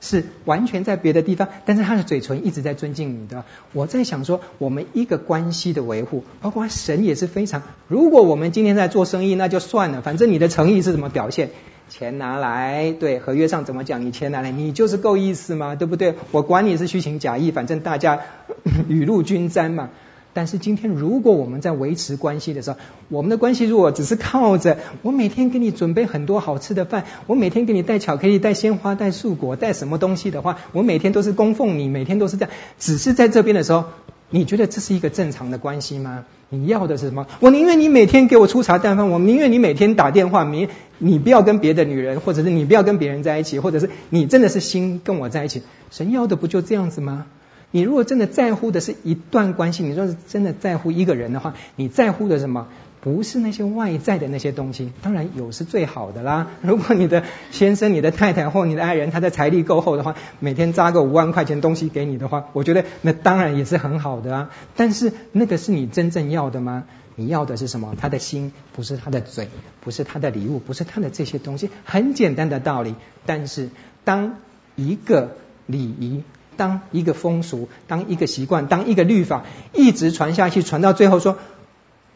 [0.00, 3.44] 是完全在别的地方，但是他的嘴唇一直在尊敬你的。
[3.72, 7.62] 我在想说，我们一个关系的维护，包括神也是非常。
[7.86, 11.50] 如果我们今天在做生意，那就算了，反正你的诚意是怎么表现？
[11.88, 14.04] 钱拿来，对，合约上怎么讲？
[14.04, 16.14] 你钱拿来，你就是够意思嘛，对不对？
[16.32, 18.20] 我管你是虚情假意，反正大家
[18.88, 19.90] 雨露均沾嘛。
[20.34, 22.76] 但是今天，如果我们在维持关系的时候，
[23.08, 33.84] 我们的关系如果只是靠着我每天给你准备很多好吃的饭，我每天给你带巧克力、带鲜花、带素果、带什么东西的话，我每天都是供奉你，每天都是这样，只是在这边的时候。
[34.30, 36.24] 你觉得这是一个正常的关系吗？
[36.48, 37.26] 你要的是什么？
[37.38, 40.68] 我宁愿你每天给我粗茶淡饭，我宁愿你每天打电话，你
[40.98, 45.62] 你不要跟别的女人，或者是你不要跟别人在一起，或者是你真的是心跟我在一起。
[45.92, 47.26] 神要的不就这样子吗？
[47.74, 52.68] 你如果真的在乎的是一段关系，你说是真的在乎一个人的话，你在乎的什么？
[53.00, 56.52] 不是那些外在的那些东西，当然有是最好的啦。
[56.62, 64.50] 如果你的先生、你的太太或你的爱人，他的财力够厚的话，每天扎个五万块钱东西给你的话，我觉得那当然也是很好的啊。
[64.76, 66.84] 但是那个是你真正要的吗？
[67.16, 67.96] 你要的是什么？
[68.00, 69.48] 他的心，不是他的嘴，
[69.80, 71.70] 不是他的礼物，不是他的这些东西。
[71.84, 72.94] 很简单的道理。
[73.26, 73.70] 但是
[74.04, 74.36] 当
[74.76, 76.22] 一个礼仪、
[76.56, 81.38] 当一个风俗、当一个习惯、当一个律法一直传下去，传到最后说。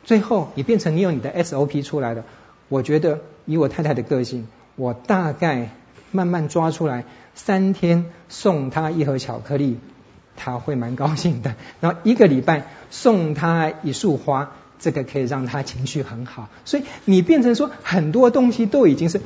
[0.05, 2.25] 最后，你变成你有你的 SOP 出来了。
[2.71, 5.69] 我觉得以我太太的个性，我大概
[6.13, 9.77] 慢慢抓出来，三天送她一盒巧克力，
[10.35, 11.57] 她会蛮高兴的。
[11.81, 16.49] 然后一个礼拜送她一束花，这个可以让她情绪很好。
[16.65, 19.21] 所以你变成说很多东西都已经是。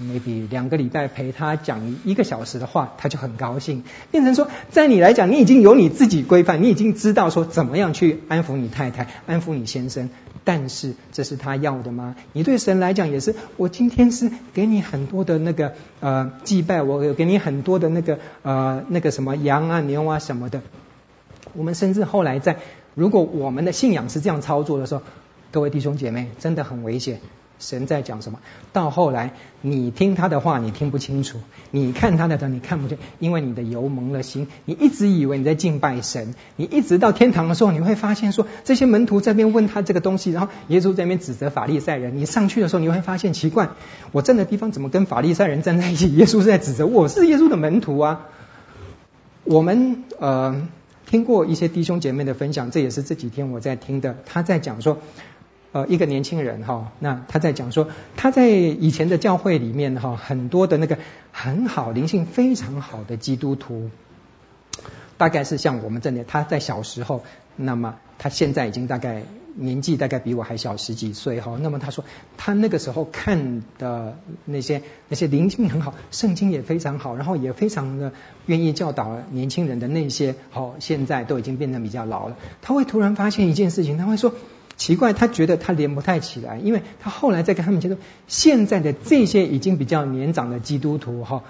[0.00, 3.84] Maybe 两个礼拜陪他讲一个小时的话，他就很高兴。
[4.10, 10.10] 变成说，在你来讲，你已经有你自己规范，你已经知道说怎么样去安抚你太太，安抚你先生。
[10.42, 12.16] 但是这是他要的吗？
[12.32, 20.62] 你对神来讲也是，我今天是给你很多的那个呃祭拜，我有给你很多的那个呃那个什么羊啊牛啊什么的。
[21.52, 22.56] 我们甚至后来在，
[22.94, 25.02] 如果我们的信仰是这样操作的时候，
[25.52, 27.20] 各位弟兄姐妹，真的很危险。
[27.60, 28.40] 神在讲什么？
[28.72, 31.36] 到后来，你听他的话，你听不清楚；
[31.70, 34.48] 你看他的灯，你看不见，因为你的油蒙了心。
[34.64, 42.16] 你一直以为你在敬拜神，你一直到天堂的时候，你会发现说，这些门徒在边问他这个东西，然后耶稣在那边指责法利赛人。
[42.16, 43.68] 你上去的时候，你会发现奇怪，
[44.12, 46.12] 我站的地方怎么跟法利赛人站在一起？
[46.16, 48.28] 耶稣是在指责我是耶稣的门徒啊。
[49.44, 50.66] 我们呃
[51.06, 54.98] 听过一些弟兄姐妹的分享，这也是这几天我在听的，他在讲说。
[55.72, 60.98] 呃一个年轻人哈，那他在讲说他在以前的教会里面哈，很多的那个
[61.32, 63.90] 很好灵性非常好的基督徒，
[65.16, 67.24] 大概是像我们这里，他在小时候，
[67.56, 69.22] 那么他现在已经大概。
[69.56, 72.04] 年纪大概比我还小十几岁哈，那么他说
[72.36, 78.12] 他那个时候看的那些那些灵性很好，圣经也非常好，然后也非常的
[78.46, 82.36] 愿意教导年轻人的那些，好，现在都已经变得比较老了。
[82.62, 84.32] 他会突然发现一件事情，他会说
[84.80, 91.42] 奇怪，他觉得他连不太起来，因为他后来再跟他们接触，现在的这些已经比较年长的基督徒哈。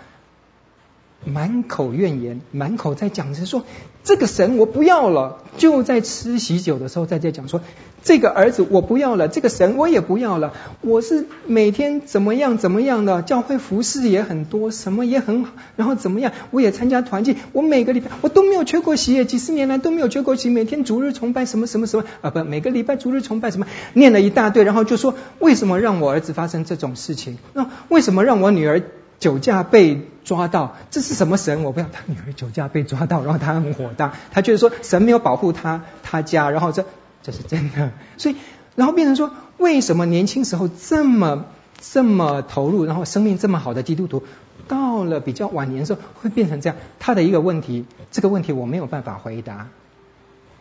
[1.24, 3.64] 满口怨言，满口在讲着说
[4.02, 7.60] 这个神我不要了，就在吃喜酒的时候在这讲说
[8.02, 10.54] 这个儿子我不要了，这个神我也不要了。
[10.80, 27.36] 我是每天怎么样怎么样的，教会服侍也很多，什么也很好，然后怎么样，我也参加团契，我每个礼拜我都没有缺过席，几十年来都没有缺过席，每天逐日崇拜什么什么什么啊不，每个礼拜逐日崇拜什么，念了一大堆，然后就说为什么让我儿子发生这种事情？
[27.52, 28.82] 那为什么让我女儿？
[29.20, 31.62] 酒驾被抓到，这是什么神？
[31.62, 36.84] 我不要他女儿酒驾被抓到，然后他很火大，他觉得说神没有保护他他家，然后这
[37.22, 38.36] 这是真的，所以
[38.74, 41.44] 然后变成说，为什么年轻时候这么
[41.78, 44.24] 这么投入，然后生命这么好的基督徒，
[44.66, 46.76] 到了比较晚年的时候会变成这样？
[46.98, 49.68] 他的一个问题，这个问题我没有办法回答。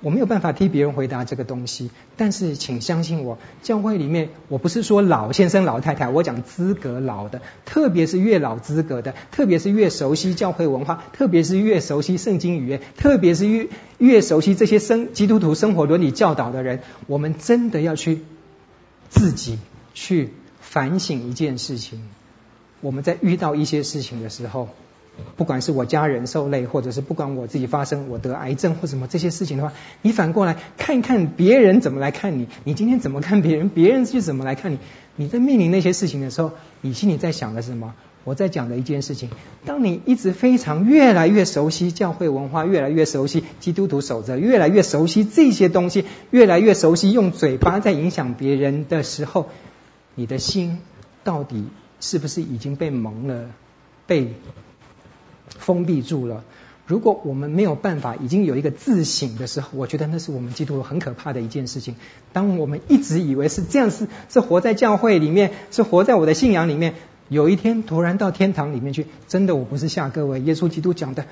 [0.01, 18.21] 我没有办法替别人回答这个东西，但是请相信我，教会里面我不是说老先生老太太，我讲资格老的，特别是越老资格的，特别是越熟悉教会文化，特别是越熟悉圣经语言，特别是越越熟悉这些生基督徒生活伦理教导的人，我们真的要去
[19.09, 19.59] 自己
[19.93, 20.29] 去
[20.61, 22.07] 反省一件事情，
[22.79, 24.69] 我们在遇到一些事情的时候。
[25.37, 34.79] 不管是我家人受累，或者是不管我自己发生，我得癌症或什么这些事情的话，你反过来看一看别人怎么来看你，你今天怎么看别人，别人是怎么来看你？
[35.15, 36.51] 你在面临那些事情的时候，
[36.81, 37.93] 你心里在想的是什么？
[38.25, 39.29] 我在讲的一件事情，
[39.65, 49.47] 当你一直非常越来越熟悉教会文化，越来越熟悉基督徒守则，越来越熟悉这些东西，越来越熟悉用嘴巴在影响别人的时候，
[50.15, 50.79] 你的心
[51.23, 51.69] 到底
[52.01, 53.49] 是不是已经被蒙了？
[54.05, 54.33] 被？
[55.57, 56.43] 封闭住了。
[56.85, 61.95] 如果我们没有办法，已经有一个自省的时候，我觉得那是我们基督很可怕的一件事情。
[62.33, 66.95] 当我们一直以为是这样，是是活在教会里面，是活在我的信仰里面，
[67.27, 71.25] 有一天突然到天堂里面去，真的我不是吓各位，耶稣基督讲的。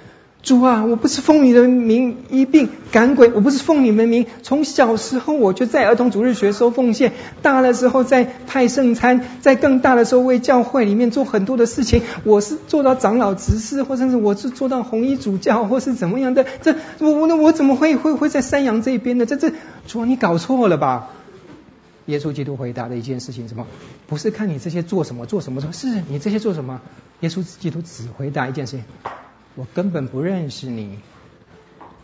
[0.43, 4.25] 主啊，我不是奉你的名医病赶鬼，我不是奉你们名。
[4.43, 7.11] 从小时候我就在儿童主日学收奉献，
[7.41, 12.01] 大的时候在派圣餐，在更大的时候为教会里面做很多的事情。
[12.23, 16.45] 我是做到长老执事，或者是我是做到红衣主教，或是怎么样的。
[16.61, 19.25] 这我我那我怎么会会会在山羊这边呢？
[19.25, 19.51] 这这
[19.85, 21.09] 主啊，你搞错了吧？
[22.05, 23.67] 耶稣基督回答的一件事情什么？
[24.07, 26.79] 不是看你这些做什么做什么做，是你这些做什么？
[27.19, 28.85] 耶稣基督只回答一件事情。
[29.57, 30.99] 我根本不认识你，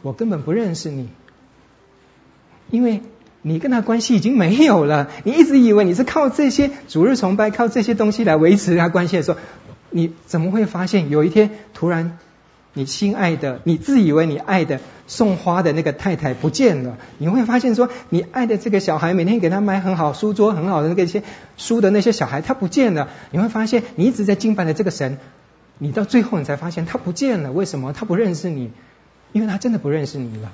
[0.02, 1.08] 我根本不认识你，
[2.72, 3.02] 因为
[3.44, 5.12] 你跟他关系已经没有了。
[5.24, 9.38] 你一直以为你是靠这些主日崇拜、靠这些东西来维持他关系的时候，
[9.92, 12.18] 你怎么会发现有一天突然
[12.74, 16.98] 你心爱的、你自以为你爱的送花的那个太太不见了？
[17.20, 21.22] 你会发现说，你爱的这个小孩，每天给他买很好书桌、很好的那些
[21.58, 23.10] 书的那些小孩，他不见了。
[23.30, 25.20] 你会发现，你一直在敬拜的这个神。
[25.80, 27.52] 你到最后，你才发现他不见了。
[27.52, 27.94] 为什么？
[27.94, 28.72] 他不认识你，
[29.32, 30.54] 因为他真的不认识你了。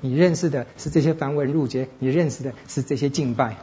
[0.00, 3.56] 你认识的是这些繁文缛节，你认识的是这些敬拜。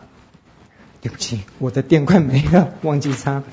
[1.02, 3.44] 对不起，我的电快没了，忘记插。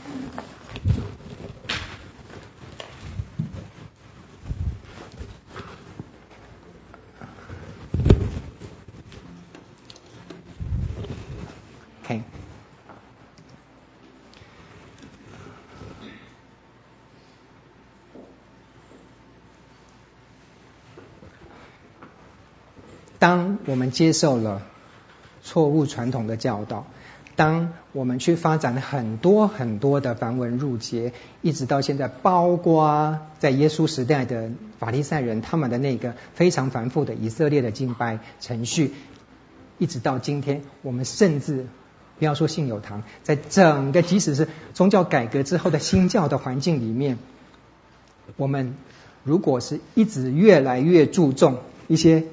[23.18, 24.62] 当我们接受了
[25.42, 26.86] 错误传统的教导，
[27.34, 31.12] 当我们去发展很多很多的繁文缛节，
[31.42, 38.94] 一直到现在，包括在耶稣时代的法利赛人他们的那个非常繁复的以色列的敬拜程序，
[39.78, 41.66] 一直到今天，我们甚至
[42.18, 47.18] 不要说信友堂，在整个即使是宗教改革之后的新教的环境里面，
[48.36, 48.74] 我们
[49.24, 51.58] 如果是一直越来越注重
[51.88, 52.24] 一些。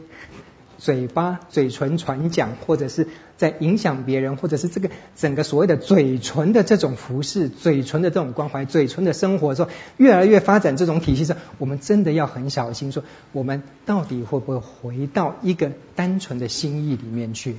[0.77, 3.07] 嘴巴、嘴唇传讲，或者是
[3.37, 17.55] 在影响别人，或者是这个整个所谓的嘴唇的这种服饰、嘴唇的这种关怀、嘴唇的生活的时候，越来越发展这种体系上，我们真的要很小心说，我们到底会不会回到一个单纯的心意里面去？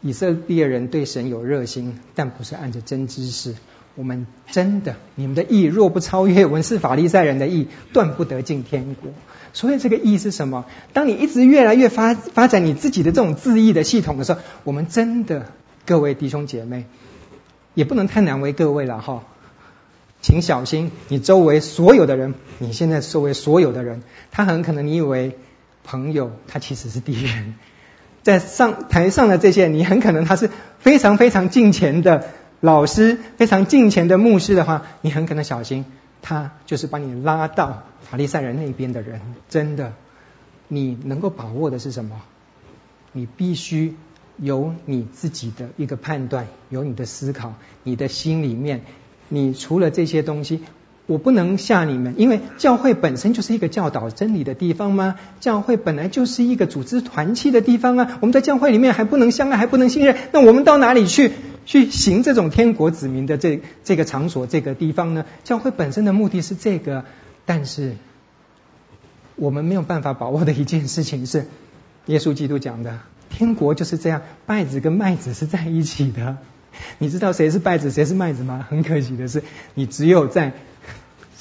[0.00, 3.54] 以色列人对神有热心，但不是按着真知识。
[3.94, 9.12] 我们真的，你们的意若不超越文士法利赛人的意，断不得进天国。
[9.52, 10.64] 所以这个义是什么？
[10.92, 15.46] 当你一直越来越发发展你自己的这种自意的系统的时候，我们真的，
[15.86, 16.86] 各位弟兄姐妹，
[17.74, 19.24] 也不能太难为各位了哈。
[20.20, 25.36] 请小心，你周围所有的人，你现在周围所有的人，他很可能你以为
[25.82, 27.56] 朋友，他其实是敌人。
[28.22, 30.48] 在上台上的这些，你很可能他是
[30.78, 32.28] 非常非常敬虔的
[32.60, 35.84] 老师，非常敬虔的牧师的话，你很可能小心，
[36.22, 39.20] 他就是把你拉到法利赛人那边的人。
[39.50, 39.92] 真的，
[40.68, 42.22] 你能够把握的是什么？
[43.12, 43.94] 你必须
[44.38, 48.82] 有你自己的一个判断，有你的思考，你的心里面，
[49.28, 50.62] 你除了这些东西。
[51.06, 55.16] 我不能吓你们，因为教会本身就是一个教导真理的地方吗？
[55.40, 58.18] 教会本来就是一个组织团契的地方啊！
[58.20, 61.32] 我们在教会里面还不能相爱，还不能信任，那我们到哪里去
[61.64, 65.24] 去行这种天国子民的这这个场所、这个地方呢？
[65.44, 67.04] 教会本身的目的是这个，
[67.46, 67.96] 但是
[69.36, 71.46] 我们没有办法把握的一件事情是，
[72.06, 73.00] 耶稣基督讲的，
[73.30, 76.38] 天国就是这样，稗子跟麦子是在一起的。
[76.98, 78.66] 你知道谁是稗子，谁是麦子吗？
[78.68, 79.42] 很可惜的是，
[79.74, 80.52] 你只有在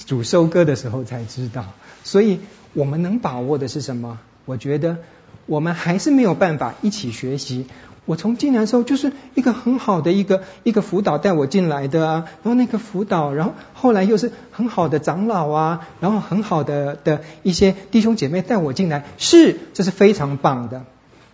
[0.06, 1.74] 主收割的时候才知道。
[2.04, 2.40] 所以
[2.74, 4.20] 我们能把握的是什么？
[4.46, 4.98] 我觉得
[5.46, 7.68] 我们还是没有办法一起学习。
[8.12, 20.84] 我从进来的时候就是一个很好的一个一个辅导带我进来的啊，然后那个辅导，然后后来又是很好的长老啊，然后很好的的一些弟兄姐妹带我进来，是，这是非常棒的。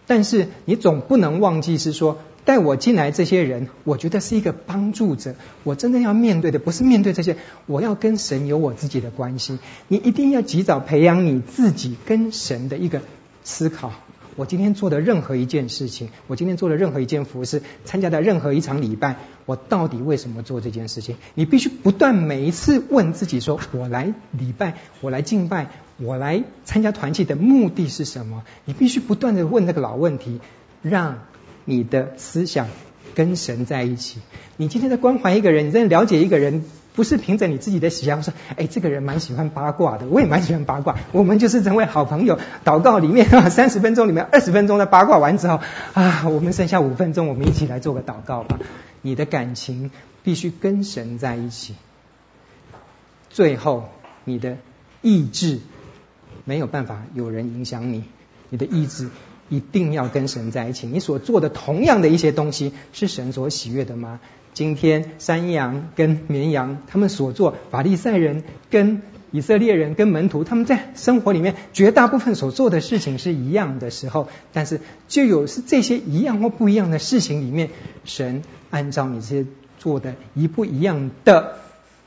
[0.06, 2.20] 但是你总不能忘记是说。
[2.48, 5.36] 带我进来这些人，我觉得是一个帮助者。
[5.64, 9.60] 我真的要面对的不是面对这些，我要跟神有我自己的关系。
[9.90, 13.02] 你一定要及早培养你自己跟神的一个
[13.44, 13.92] 思考。
[14.38, 21.18] 我今天做的任何一件事情，我今天做的任何一件服饰，参加的任何一场礼拜，我到底为什么做这件事情？
[21.34, 28.44] 你必须不断每一次问自己说：我来礼拜，我来敬拜，我来参加团契的目的是什么？
[28.64, 30.40] 你必须不断地问那个老问题，
[30.82, 31.20] 让。
[31.70, 32.68] 你的思想
[33.14, 34.22] 跟神在一起。
[34.56, 36.64] 你今天在关怀一个人，你在了解一个人，
[36.98, 40.98] 不是凭着你自己的喜好说，哎，这个人蛮喜欢八卦的，我也蛮喜欢八卦。
[41.12, 42.40] 我们就是成为好朋友。
[42.66, 45.62] 祷告里面啊 三十分钟里面二十分钟的八卦完之后
[45.94, 48.60] 啊，我们剩下五分钟，我们一起来做个祷告吧。
[49.04, 49.92] 你的感情
[50.24, 51.76] 必须跟神在一起。
[53.30, 53.90] 最后，
[54.24, 54.58] 你的
[55.04, 55.60] 意志
[56.46, 58.06] 没有办法有人影响你，
[58.50, 59.10] 你的意志。
[59.50, 60.88] 一定要跟神在一起。
[60.88, 64.20] 你所做的同样的一些东西，是神所喜悦的吗？
[64.58, 77.70] 今天山羊跟绵羊，他们所做，法利赛人跟以色列人跟门徒，他们在生活里面绝大部分所做的事情是一样的时候，但是就有是这些一样或不一样的事情里面，
[78.04, 78.42] 神
[78.72, 79.46] 按照你这些
[79.78, 81.60] 做的一不一样的，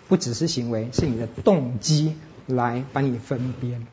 [0.09, 3.87] 不只是行为，是你的动机来把你分辨。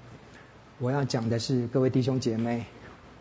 [0.79, 2.65] 我要讲的是，各位弟兄姐妹。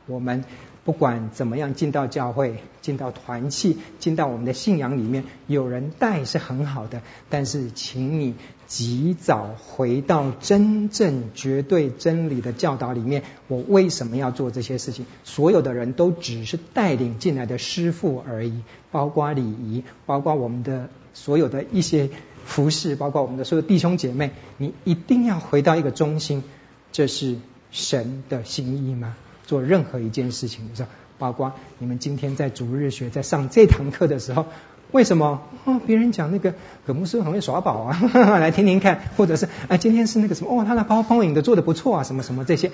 [0.07, 0.45] 我们
[0.87, 7.03] 不管怎么样进到教会、进到团契、进到我们的信仰里面，有人带是很好的。
[7.28, 8.37] 但是，请你
[8.68, 13.24] 及早回到真正绝对真理的教导里面。
[13.49, 15.07] 我为什么要做这些事情？
[15.24, 18.62] 所有的人都只是带领进来的师傅而已，
[18.93, 22.11] 包括礼仪，包括我们的所有的一些
[22.45, 24.30] 服饰，包括我们的所有弟兄姐妹。
[24.57, 26.45] 你一定要回到一个中心，
[26.93, 27.39] 这是
[27.72, 29.16] 神的心意吗？
[29.47, 30.88] 做任何一件事情的时候，
[31.18, 34.47] 包括你们今天在逐日学在上这堂课的时候，
[34.92, 35.80] 为什么哦？
[35.86, 36.55] 别人讲那个
[36.86, 42.70] 葛牧师很会耍宝啊呵呵， 来听听看，或者是啊，今天是那个什么哦，他的 PowerPoint 的做的不错啊，什么什么这些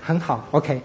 [0.00, 0.48] 很好。
[0.50, 0.82] OK，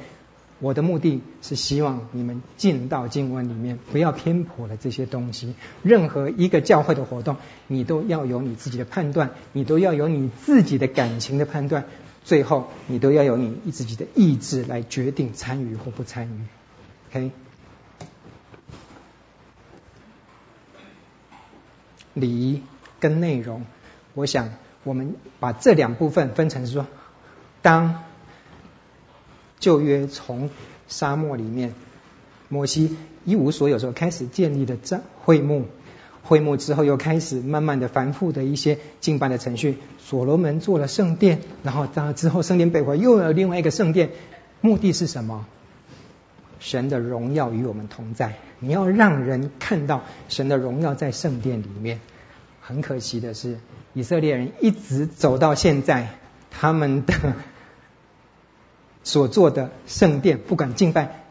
[0.59, 5.55] 我的目的是希望你们进到经文里面，不要偏颇了这些东西。
[5.83, 7.37] 任何一个教会的活动，
[7.67, 11.85] 你都要有你自己的判断，你都要有你自己的感情的判断。
[12.29, 16.45] 最后，你都要有你自己的意志来决定参与或不参与。
[17.09, 17.31] OK，
[22.13, 22.61] 礼仪
[22.99, 23.65] 跟内容，
[24.13, 24.51] 我想
[24.83, 26.85] 我们把这两部分分成说，
[27.63, 28.03] 当
[29.59, 30.51] 旧约从
[30.87, 31.73] 沙漠里面，
[32.47, 35.65] 摩西一无所有时候开始建立的这会幕。
[36.29, 39.79] 会幕之后，又开始慢慢的繁复的一些敬拜的程序。
[39.97, 44.11] 所罗门做了圣殿，然后到之后圣殿被毁，又有另外一个圣殿。
[44.61, 45.47] 目的是什么？
[46.59, 48.35] 神的荣耀与我们同在。
[48.59, 51.99] 你要让人看到神的荣耀在圣殿里面。
[52.61, 53.57] 很可惜的是，
[53.93, 56.09] 以色列人一直走到现在，
[56.51, 57.15] 他们的
[59.03, 61.23] 所做的圣殿，不管敬拜，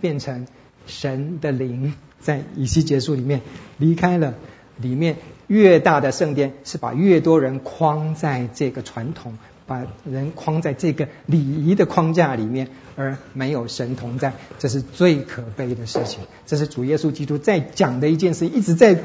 [0.00, 0.46] 变成
[0.88, 3.42] 神的灵在以西结书里面
[3.76, 4.34] 离开了，
[4.76, 5.16] 里面
[5.46, 16.20] 越大的圣殿是把越多人框在这个传统，把人框在这个礼仪的框架里面，而没有神同在，这是最可悲的事情。
[16.46, 18.98] 这是主耶稣基督在讲的一件事，一直在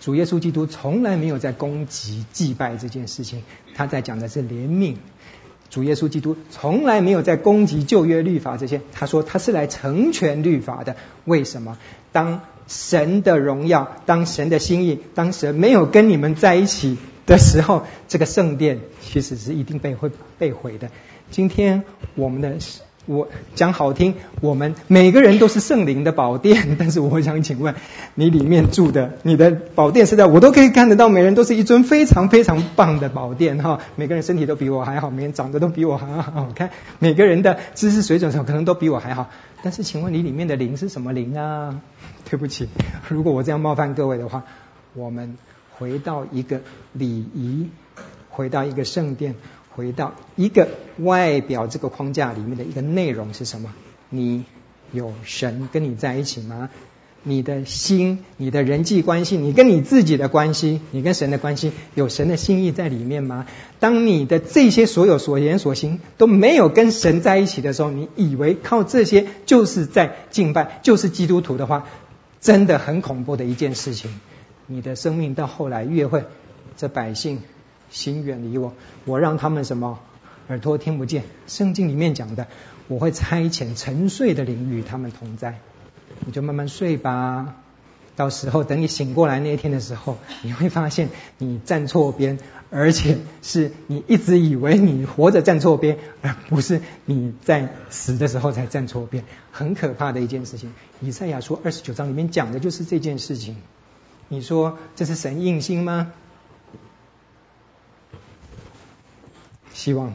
[0.00, 3.42] 主耶稣基督从来没有在攻击祭拜这件事情，
[3.74, 4.96] 他在讲的是怜悯。
[5.72, 10.96] 主耶稣基督从来没有在攻击旧约律法这些，他说他是来成全律法的。
[11.24, 11.78] 为什么？
[12.12, 20.90] 当神的荣耀，当神的心意，当神没有跟你们在一起的时候，这个圣殿其实是一定被会被毁的。
[21.30, 22.58] 今天我们的。
[23.04, 27.74] 我讲好听，我们每个人都是圣灵的宝殿，但是我想请问，
[28.14, 39.30] 你里面住的，你的宝殿是在，我都可以看得到，每人都是一尊非常非常棒的宝殿哈，每个人身体都比我还好，每个人长得都比我还好看，每个人的知识水准上可能都比我还好，
[39.64, 41.80] 但是请问你里面的灵是什么灵啊？
[42.30, 42.68] 对不起，
[43.08, 44.44] 如果我这样冒犯各位的话，
[44.94, 45.36] 我们
[45.76, 46.60] 回到一个
[46.92, 47.68] 礼仪，
[48.30, 49.34] 回到一个圣殿。
[49.74, 50.68] 回到一个
[50.98, 53.72] 外表这个框架里面的一个内容是什么？
[54.10, 54.44] 你
[54.92, 56.70] 有神跟你在一起吗？
[57.24, 63.46] 你的心、你的人际关系、你跟你自己的关系、你跟神的关系，有神的心意在里面吗？
[63.78, 71.86] 当你的这些所有所言所行都没有跟神在一起的时候，你以为靠这些就是在敬拜，就是基督徒的话，
[72.40, 74.20] 真的很恐怖的一件事情。
[74.66, 76.24] 你的生命到后来越会，
[76.76, 77.40] 这百姓。
[77.92, 78.72] 心远离我，
[79.04, 80.00] 我让他们什么
[80.48, 81.22] 耳朵听不见。
[81.46, 82.48] 圣经里面讲的，
[82.88, 85.60] 我会差遣沉睡的灵与他们同在。
[86.26, 87.56] 你就慢慢睡吧，
[88.16, 92.38] 到时候等你醒过来那一天的时候，你会发现你站错边，
[92.70, 99.24] 而且是你一直以为你活着站错边，而不是你在死的时候才站错边。
[99.50, 100.72] 很可怕的一件事情。
[101.00, 103.56] 以赛亚书二十九章里面讲的就是这件事情。
[104.28, 106.12] 你说这是神硬心吗？
[109.72, 110.14] 希望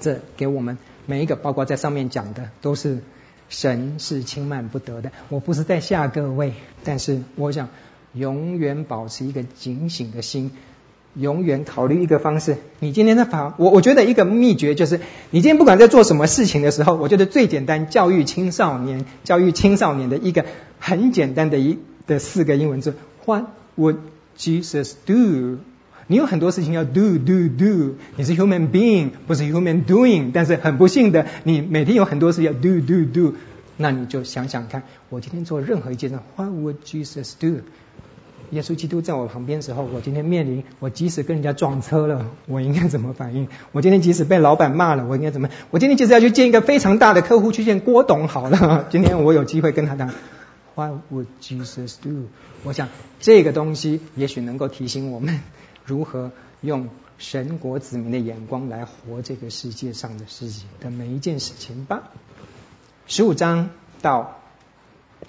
[0.00, 2.98] 这给我们每一个，包括在上面讲的，都是
[3.48, 5.12] 神是轻慢不得的。
[5.28, 7.68] 我不是在吓各位，但是我想
[8.12, 10.50] 永远保持一个警醒的心，
[11.14, 12.56] 永远考虑一个方式。
[12.80, 20.44] 你今天的法，我我觉得一个秘诀就是，你今天不管在做什么事情的时候，我觉得最简单教育青少年，教育青少年的一个
[20.78, 23.44] 很简单的一的四个英文字：What
[23.76, 23.96] would
[24.38, 25.58] Jesus do？
[26.06, 30.30] 你有很多事情要 do do do，你是 human being，不是 human doing。
[30.32, 33.34] 但是很不幸的，你每天有很多事要 do do do，
[33.76, 37.62] 那你就想想看，我今天做任何一件事，What would Jesus do？
[38.50, 43.48] 耶稣基督在我旁边时候，我今天面临，我即使跟人家撞车了，我应该怎么反应？
[43.72, 45.48] 我今天即使被老板骂了，我应该怎么？
[45.70, 50.12] 我今天即使要去见一个非常大的客户，去见郭董好了， 今天我有机会跟他谈
[50.74, 52.28] ，What would Jesus do？
[52.62, 52.88] 我想
[53.18, 55.40] 这个东西也许能够提醒我们。
[55.84, 62.10] 如何用神国子民的眼光来活这个世界上的事情的每一件事情吧。
[63.06, 63.70] 十五章
[64.02, 64.40] 到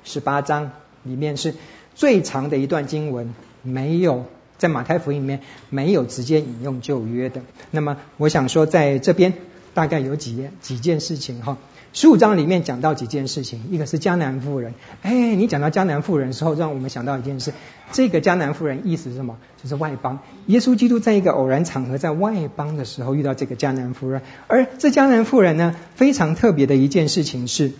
[0.03, 0.71] 十八章
[1.03, 1.53] 里面是
[1.93, 4.25] 最长的一段经文，没有
[4.57, 7.41] 在马太福音里面没有直接引用旧约的。
[7.71, 9.33] 那么我想说，在这边
[9.73, 11.57] 大概有几件几件事情哈。
[11.95, 14.73] 十五章里面讲到几件事情，一个是迦南妇人。
[15.01, 17.53] 哎，你讲到迦南妇人的时候，让我们想到一件事。
[17.93, 19.37] 这个迦南妇人意思是什么？
[19.63, 20.19] 就是外邦。
[20.47, 24.21] 耶稣基督在一个偶然场合，在外邦的时候遇到这个迦南妇人。
[24.47, 27.71] 而这迦南妇人呢，非常特别的一件事情是，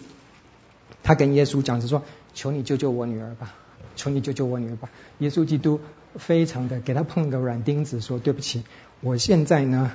[1.03, 2.01] 他跟耶稣讲，是说
[2.34, 3.53] ：“求你救救我女儿吧，
[3.97, 4.89] 求你救救我女儿吧。”
[5.20, 5.82] 耶稣基督
[6.16, 8.63] 非常的给他碰个软钉子，说：“对不起，
[9.01, 9.91] 我现在呢。”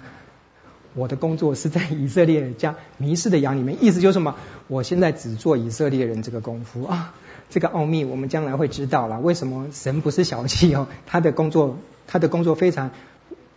[0.94, 4.34] 我的工作是在以色列家迷失的羊里面，意思就是什么？
[4.66, 7.14] 我现在只做以色列人这个功夫啊，
[7.48, 9.20] 这个奥秘我们将来会知道了。
[9.20, 10.88] 为什么神不是小气哦？
[11.06, 11.78] 他的工作，
[12.08, 12.90] 他的工作非常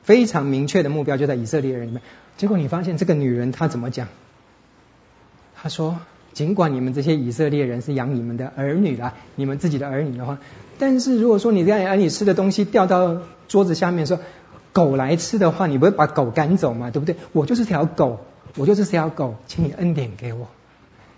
[0.04, 2.04] 非常明确的目标就在以色列人里面。
[2.38, 4.08] 结果你发现这个女人她怎么讲？
[5.56, 5.98] 她说：
[6.34, 10.38] 尽管你们这些以色列人是养你们的儿女啦，你们自己的儿女的话，
[10.78, 14.20] 但是如果说你在儿女吃的东西掉到桌子下面说。
[14.74, 16.90] 狗来吃的话，你不会把狗赶走吗？
[16.92, 17.16] 对不对？
[17.32, 18.26] 我就是条狗，
[18.58, 20.50] 我就是条狗，请你恩典给我。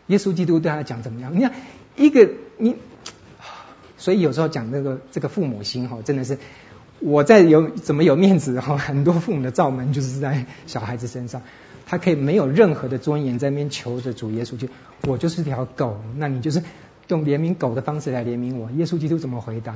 [0.08, 1.36] 耶稣基督对他讲怎么样？
[1.36, 1.54] 你看
[1.96, 2.76] 一个你，
[3.98, 6.38] 所以有时候讲这个这个父母心哈，真的是
[7.00, 8.78] 我在有怎么有面子哈？
[8.78, 11.42] 很多父母的罩门就是在小孩子身上，
[11.86, 14.70] 他可以没有任何的尊严在那边求着主耶稣去，
[15.04, 16.62] 我就是条狗，那你就是
[17.08, 18.70] 用怜悯狗的方式来怜悯我。
[18.72, 19.76] 耶稣基督怎么回答？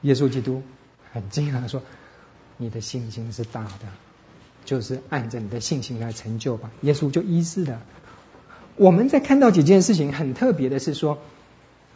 [0.00, 0.62] 耶稣基督
[1.12, 1.82] 很惊讶地说。
[2.58, 3.86] 你的信心是大的，
[4.64, 6.70] 就是按着你的信心来成就吧。
[6.82, 7.80] 耶稣就医治了。
[8.76, 11.18] 我们在看到几件事情很特别的是说，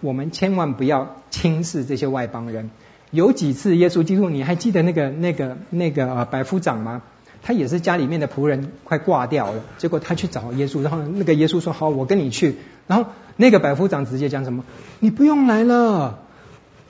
[0.01, 2.71] 我们千万不要轻视这些外邦人。
[3.11, 7.03] 有几次耶稣基督，你还记得那个那个那个呃百夫长吗？
[7.45, 12.57] 他也是家里面的仆人快挂掉了，结果他去找耶稣，然后那个耶稣说：“好，我跟你去。”
[12.87, 14.65] 然后那个百夫长直接讲什么
[15.01, 16.22] ：“你不用来了，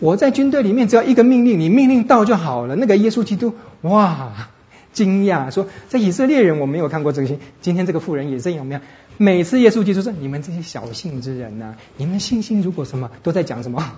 [0.02, 4.48] 我在军队里面只要一个命令，你命令到就好了。”那个耶稣基督哇，
[4.92, 8.80] 惊讶说：“在以色列人我没有看过这个，今天这个妇人也是有没有？
[9.16, 13.92] 每次耶稣基督说：‘你们这些小信之人呐、你们信心如果什么都在讲什么，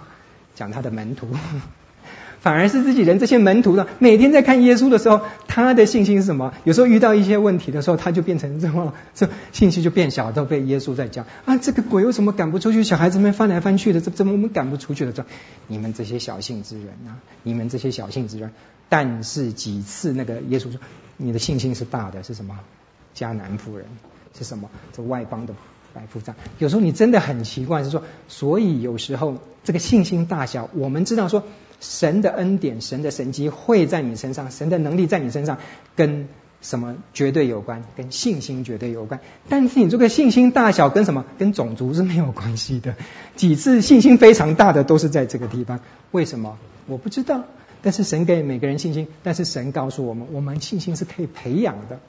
[0.55, 1.26] 讲他的门徒。’”
[2.45, 6.53] 反而是自己人这些门徒呢，每天在看耶稣的时候，他的信心是什么？
[6.64, 12.84] 有时候遇到一些问题的时候，他就变成这么，这信心就变小，都被耶稣在讲啊，这个鬼为什么赶不出去？
[12.84, 15.12] 小孩子们翻来翻去的，这怎么我们赶不出去的？
[15.12, 15.24] 这
[15.68, 18.51] 你们这些小信之人啊，你们这些小信之人。
[18.90, 20.78] 但是几次那个耶稣说，
[21.16, 22.61] 你的信心是大的，是什么？
[23.16, 23.86] 迦南妇人
[24.38, 24.68] 是什么？
[24.92, 25.55] 这外邦的
[25.95, 26.36] 白夫长。
[26.59, 31.42] 有时候你真的很奇怪，是说，所以有时候这个信心大小，我们知道说。
[31.81, 35.59] 神的恩典、神的神迹会在你身上，神的能力在你身上，
[35.97, 36.29] 跟
[36.61, 37.83] 什么绝对有关？
[37.97, 39.20] 跟信心绝对有关。
[39.49, 41.25] 但是你这个信心大小跟什么？
[41.39, 42.95] 跟种族是没有关系的。
[43.37, 46.59] 几次信心非常大的都是在这个地方，为什么？
[46.87, 47.45] 我不知道。
[47.83, 52.01] 但是神给每个人信心，但是神告诉我们，我们信心是可以培养的。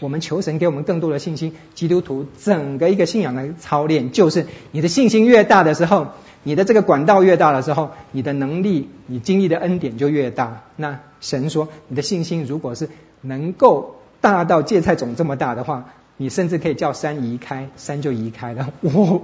[0.00, 1.54] 我们求神给我们更多的信心。
[1.74, 6.08] 基督徒整个一个信仰的操练，就是你的信心越大的时候。
[6.46, 10.64] 你的这个管道越大的时候，你的能力、你经历的恩典就越大。
[10.76, 12.90] 那神说，你的信心如果是
[13.22, 18.72] 能够大到芥菜种这么大的话，你甚至可以叫山移开，山就移开了。
[18.82, 19.22] 我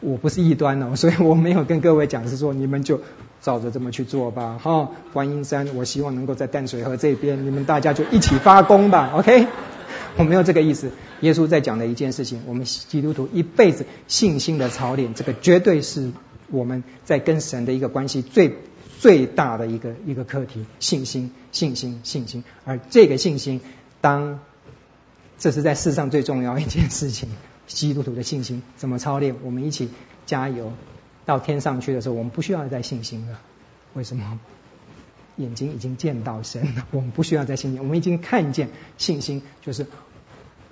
[0.00, 3.00] 我不是异端哦， 所以我没有跟各位讲是说你们就
[3.40, 4.58] 照着这么去做吧。
[4.62, 9.12] 哈、哦，观音山，我希望能够在淡水河这边，你们大家就一起发功吧。
[9.14, 9.46] OK。
[10.16, 10.92] 我没有这个意思。
[11.22, 16.12] 耶稣在讲的一件事情，我们基督徒一辈子信心的操练，这个绝对是
[16.50, 18.58] 我们在跟神的一个关系最
[19.00, 20.66] 最大的一个一个课题。
[20.78, 22.44] 信心，信心，信心。
[22.64, 23.60] 而这个信心，
[24.00, 24.38] 当
[25.38, 27.28] 这是在世上最重要一件事情。
[27.66, 29.36] 基督徒的信心怎么操练？
[29.42, 29.88] 我们一起
[30.26, 30.72] 加油，
[31.24, 33.40] 到天上去的时候，我们不需要再信心了。
[33.94, 34.38] 为什么？
[35.36, 38.68] 眼睛已经见到神了， 我们不需要再信心，我们已经看见
[38.98, 39.86] 信心就是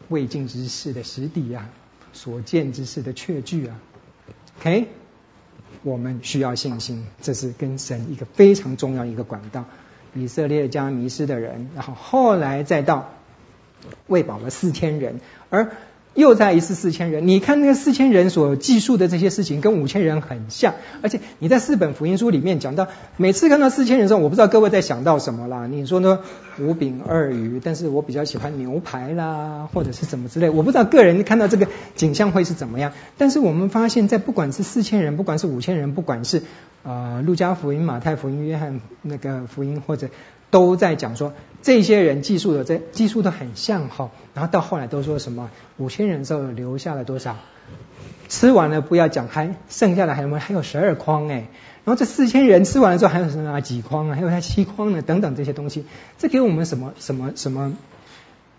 [0.08, 1.70] 未尽之事的实底啊，
[2.12, 3.80] 所见之事的确据啊。
[4.60, 4.88] OK，
[5.82, 9.64] 我们需要信心，这是跟神一个非常重要一个管道。
[10.14, 13.14] 以色列家迷失的人，然后后来再到
[14.06, 15.20] 喂饱了四千人，
[15.50, 15.72] 而。
[16.14, 20.74] 又再一次四千人，你看那个四千人所记述的这些事情，跟五千人很像。
[21.00, 25.66] 而且你在四本福音书里面讲到，每次看到四千人的时候，我不知道各位在想到什么啦？
[25.66, 26.18] 你说呢？
[26.58, 30.50] 五饼二鱼，但是我比较喜欢牛排啦，或者是什么之类。
[30.50, 32.92] 我不知道个人看到这个景象会是怎么样。
[33.16, 36.42] 但是我们发现，在不管是四千人，不管是五千人，不管是
[36.82, 40.10] 呃路加福音、马太福音、约翰那个福音，或者。
[40.52, 47.36] 都在讲说，这些人技术的这技术都很像哈，然后到后来都说什么五千人之后留下了多少？
[48.28, 50.40] 吃完了不要讲，还剩下的还有没有？
[50.40, 51.46] 还有十二筐哎，
[51.84, 54.14] 然后这四千人吃完了之后还有什么几筐啊？
[54.16, 55.02] 还有他七筐呢？
[55.02, 55.84] 等等这些东西，
[56.18, 57.74] 这给我们什么什么什么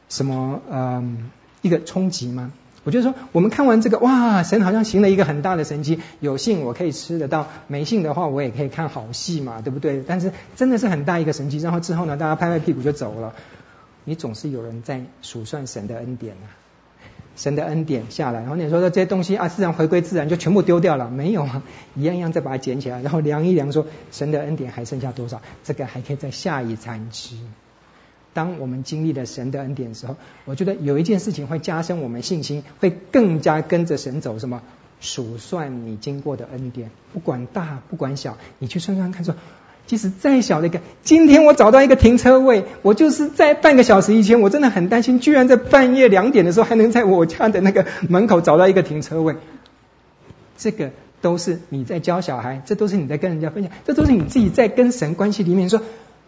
[0.09, 1.31] 什么嗯
[1.61, 2.53] 一个冲击吗？
[2.83, 5.99] 我就说，我们看完这个，哇，神好像行了一个很大的神迹。
[6.19, 10.03] 有幸我可以吃得到，没幸的话我也可以看好戏嘛，对不对？
[10.05, 11.59] 但是真的是很大一个神迹。
[11.59, 13.33] 然后之后呢，大家拍拍屁股就走了。
[14.03, 16.51] 你总是有人在数算神的恩典啊，
[17.37, 21.63] 神的恩典下来，然后你说说这些东西啊，自然回归自然，就全部丢掉了，没有啊，
[21.95, 25.41] 一样一样再把它捡起来，然后量一量，说神的恩典还剩下多少？
[25.63, 27.37] 这个还可以在下一餐吃。
[28.33, 30.15] 当我们经历了神的恩典的时候，
[30.45, 34.39] 我觉得有一件事情会加深我们信心，会更加跟着神走。
[34.39, 34.61] 什么？
[34.99, 39.39] 数算你经过的恩典，不管大不管小，你去算算看说，说
[39.85, 49.35] 即使再小的一个，今天我找到一个停车位，我就是在半个小时以前，我真的很担心，居然在半夜两点的时候还能在我家的那个门口找到一个停车位。
[50.57, 55.81] 这个都是你在教小孩，这都是你在跟人家分享，这都是你自己在跟神关系里面说。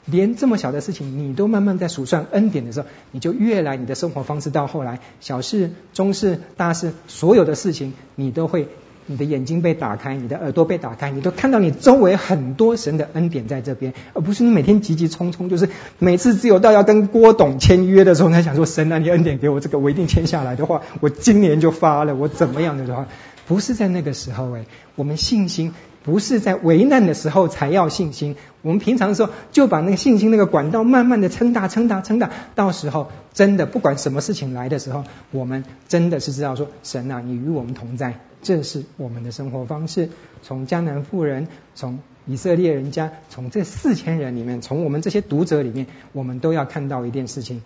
[0.06, 8.68] 连这么小的事情，你都慢慢在数算恩典的时候，你就越来你的生活方式到后来，小事、中事、大事，所有的事情，你都会，
[9.08, 23.08] 你的眼睛被打开，你的耳朵被打开，你都看到你周围很多神的恩典在这边，而不是你每天急急匆匆，就是每次只有到要跟郭董签约的时候，才想说神啊，你恩典给我这个，我一定签下来的话，我今年就发了，我怎么样的话，
[23.48, 25.74] 不是在那个时候哎，我们信心
[26.06, 40.10] 不是在危难的时候才要信心，我们平常的时候就把那个信心那个管道慢慢的撑大、撑大、撑大，到时候真的不管什么事情来的时候，我们真的是知道说，神啊，你与我们同在，这是我们的生活方式。
[40.44, 41.98] 从迦南妇人，从
[42.28, 47.64] 以色列人家，从这四千人里面，从我们这些读者里面，我们都要看到一件事情。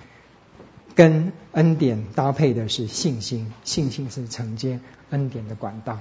[0.95, 4.79] 跟恩典搭配的是信心，信心是承接
[5.11, 5.99] 恩典的管道。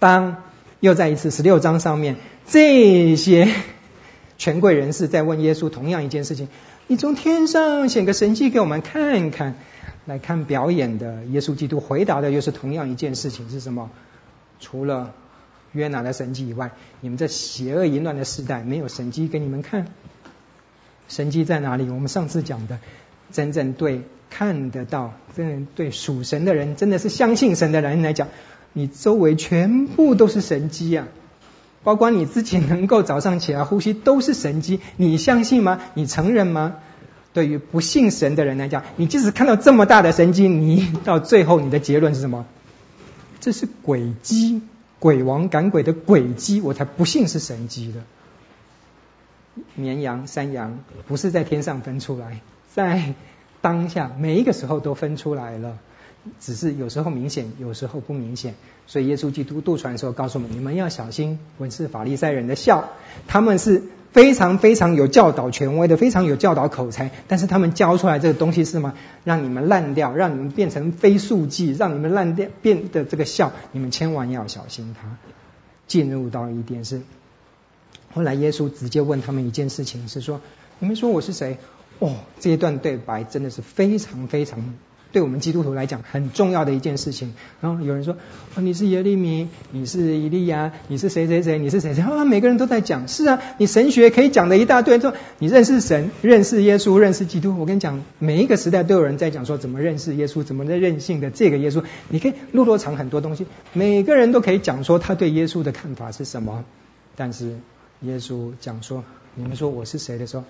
[0.00, 0.36] 当
[0.80, 2.16] 又在一次十六章上面，
[2.46, 3.48] 这些
[4.38, 6.48] 权贵人士在问耶稣同样一件事情：
[6.86, 9.56] 你从天上显个神迹给我们看看，
[10.06, 13.90] 来看表演的耶稣基督回答的又是同样一件事情是什么？
[14.60, 15.14] 除了
[15.72, 16.70] 约拿的神迹以外，
[17.00, 19.86] 你们这邪恶淫乱的时代没有神迹给你们看。
[21.08, 21.90] 神迹在哪里？
[21.90, 22.78] 我们上次讲的。
[23.30, 28.28] 真正对看得到，真正对属神的人，真的是相信神的人来讲，
[28.72, 31.08] 你周围全部都是神迹啊！
[31.84, 34.80] 包括你自己能够早上起来呼吸，都是神迹。
[34.96, 35.80] 你相信吗？
[35.94, 36.76] 你承认吗？
[37.32, 42.46] 对于不信神的人来讲，你即使看到这么大的神迹，你到最后你的结论是什么？
[43.40, 44.62] 这是鬼机，
[44.98, 48.00] 鬼王赶鬼的鬼机，我才不信是神迹的。
[49.74, 52.40] 绵羊、山羊不是在天上分出来。
[52.74, 53.14] 在
[53.60, 55.78] 当下每一个时候都分出来了，
[56.40, 58.54] 只是有时候明显，有时候不明显。
[58.86, 62.90] 所以耶稣基督渡船的时候告诉我们：你们要小心文士法利赛人的笑，
[63.26, 68.94] 他们是非常非常有教导权威的，非常有教导口才，但是他们教出来这个东西是什么？
[69.24, 75.16] 让你们烂掉，让你们变成非数记，让你们烂掉变的这个笑，你们千万要小心他。
[75.86, 77.02] 进入到一点是，
[78.12, 80.40] 后来耶稣直接问他们一件事情，是说：
[80.78, 81.58] 你们说我是谁？
[81.98, 84.74] 哦，这一段对白真的是非常非常
[85.10, 87.34] 对我们基督徒来讲很重要的一件事情。
[87.60, 88.16] 然后有人说
[88.54, 93.08] ：“哦，你是耶利米，你是以利亚，你是谁谁谁，你是谁谁？”啊，每个人都在讲。
[93.08, 97.56] 是啊，你神学可以讲的一大堆，说你认识神、认识耶稣、认识基督。
[97.58, 101.82] 我跟你讲，每一个时代都有人在讲说怎么认识耶稣，怎么在任性的这个耶稣。
[102.08, 106.64] 你可以路多长很多东西，每个人都可以讲说他对耶稣的看法是什么。
[107.16, 107.56] 但是
[108.02, 109.04] 耶稣讲说
[109.34, 110.44] ：“你们说我是谁的时候。”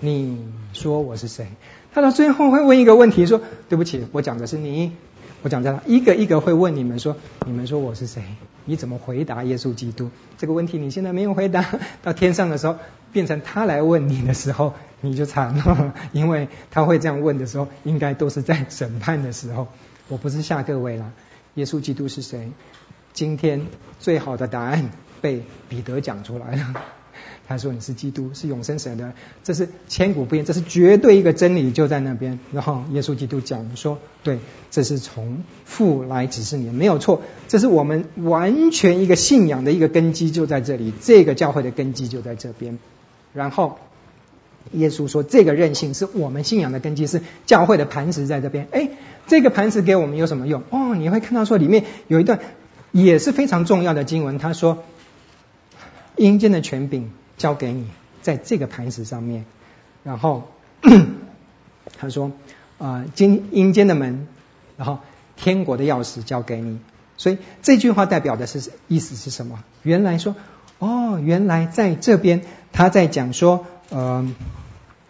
[0.00, 0.38] 你
[0.74, 1.48] 说我是谁？
[1.92, 4.92] 他到最后会问一个问题，说：“对不起，我讲的是你。
[5.42, 7.16] 我讲的，一个一个会问你们说：
[7.46, 8.22] 你们说我是谁？
[8.64, 10.78] 你怎么回答耶稣基督这个问题？
[10.78, 11.64] 你现在没有回答，
[12.02, 12.76] 到天上的时候，
[13.12, 19.68] 变成他来问你的时候，你就惨了， 因为他会这样问的时候，应该都是在审判的时候。
[20.08, 21.12] 我不是吓各位了。
[21.54, 22.50] 耶稣基督是谁？
[23.12, 23.66] 今天
[24.00, 26.74] 最好的答案被彼得讲出来了。”
[27.50, 34.38] 他说：“你是基督，是永生神的，这是千古不变，这是绝对一个真理，就在那边。”然后耶稣基督讲说：“对，
[34.70, 37.22] 这是从父来指示你，没有错。
[37.48, 40.92] 这是我们完全一个信仰的一个根基，就在这里。
[41.00, 42.78] 这个教会的根基就在这边。
[43.32, 43.78] 然后
[44.72, 48.68] 耶稣说，这个韧性是我们信仰的根基，是教会的磐石在这边。
[48.72, 48.90] 哎，
[49.26, 50.64] 这个磐石给我们有什么用？
[50.68, 52.40] 哦，你会看到说里面有一段
[52.92, 54.84] 也是非常重要的经文，他说：
[56.16, 57.88] 阴间的权柄。”交给你，
[58.20, 59.46] 在这个磐石上面，
[60.04, 60.50] 然后
[61.98, 62.32] 他说
[62.78, 64.26] ：“啊、呃，阴阴间的门，
[64.76, 64.98] 然后
[65.36, 66.80] 天国的钥匙交给你。”
[67.16, 69.64] 所以这句话代表的是意思是什么？
[69.82, 70.34] 原来说，
[70.78, 74.28] 哦，原来在这边他在讲说，呃，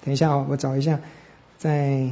[0.05, 1.01] 等一下哦，我找一下，
[1.59, 2.11] 在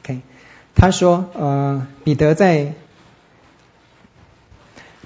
[0.00, 0.20] ，OK，
[0.74, 2.74] 他说，呃，彼得在。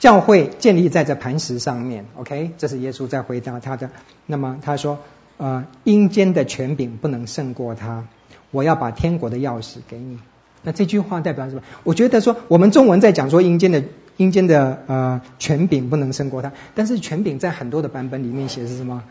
[0.00, 3.90] 教会建立在这磐石上面，OK，这是耶稣在回答他的。
[4.24, 4.98] 那么他说，
[5.36, 8.06] 呃，阴间的权柄不能胜过他，
[8.50, 10.18] 我要把天国的钥匙给你。
[10.62, 11.62] 那这句话代表什么？
[11.84, 13.84] 我觉得说，我们中文在讲说阴间的
[14.16, 19.04] 阴间的呃权柄不能胜过他，但是权柄在很多的版本里面写是什么？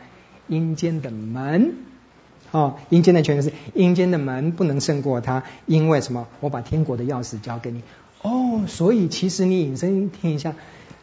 [0.47, 1.73] 阴间的门，
[2.49, 6.27] 哦，阴间的权柄是阴间的门不能胜过他，因为什么？
[6.39, 7.83] 我把天国的钥匙交给你。
[8.23, 10.55] 哦，所以其实你隐身听一下。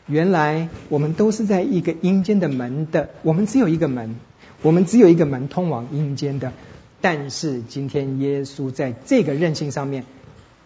[0.06, 4.16] 原来我们都是在一个阴间的门的，我们只有一个门，
[4.62, 6.52] 我们只有一个门通往阴间的。
[7.00, 10.04] 但是今天耶稣在这个韧性上面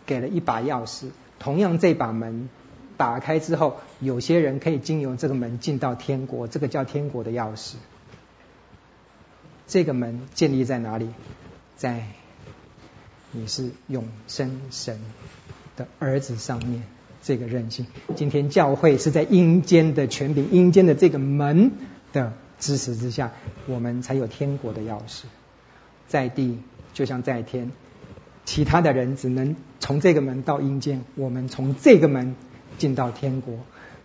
[0.06, 1.06] 给了一把钥匙，
[1.38, 2.48] 同样这把门
[2.96, 7.74] 打开之后，有些人可以经由这个门进到天国，这个叫天国的钥匙。
[9.66, 11.08] 这个门建立在哪里？
[11.76, 12.04] 在
[13.32, 15.00] 你是永生神
[15.76, 16.82] 的儿子上面。
[17.22, 21.72] 这个韧性，今天教会是在阴间的权柄、阴间的这个门
[22.12, 23.32] 的支持之下，
[23.66, 25.24] 我们才有天国的钥匙。
[26.08, 26.58] 在地
[26.92, 27.70] 就像在天，
[28.44, 32.34] 其他的人只能从这个门到阴间，我们从这个门
[32.78, 33.54] 进到天国。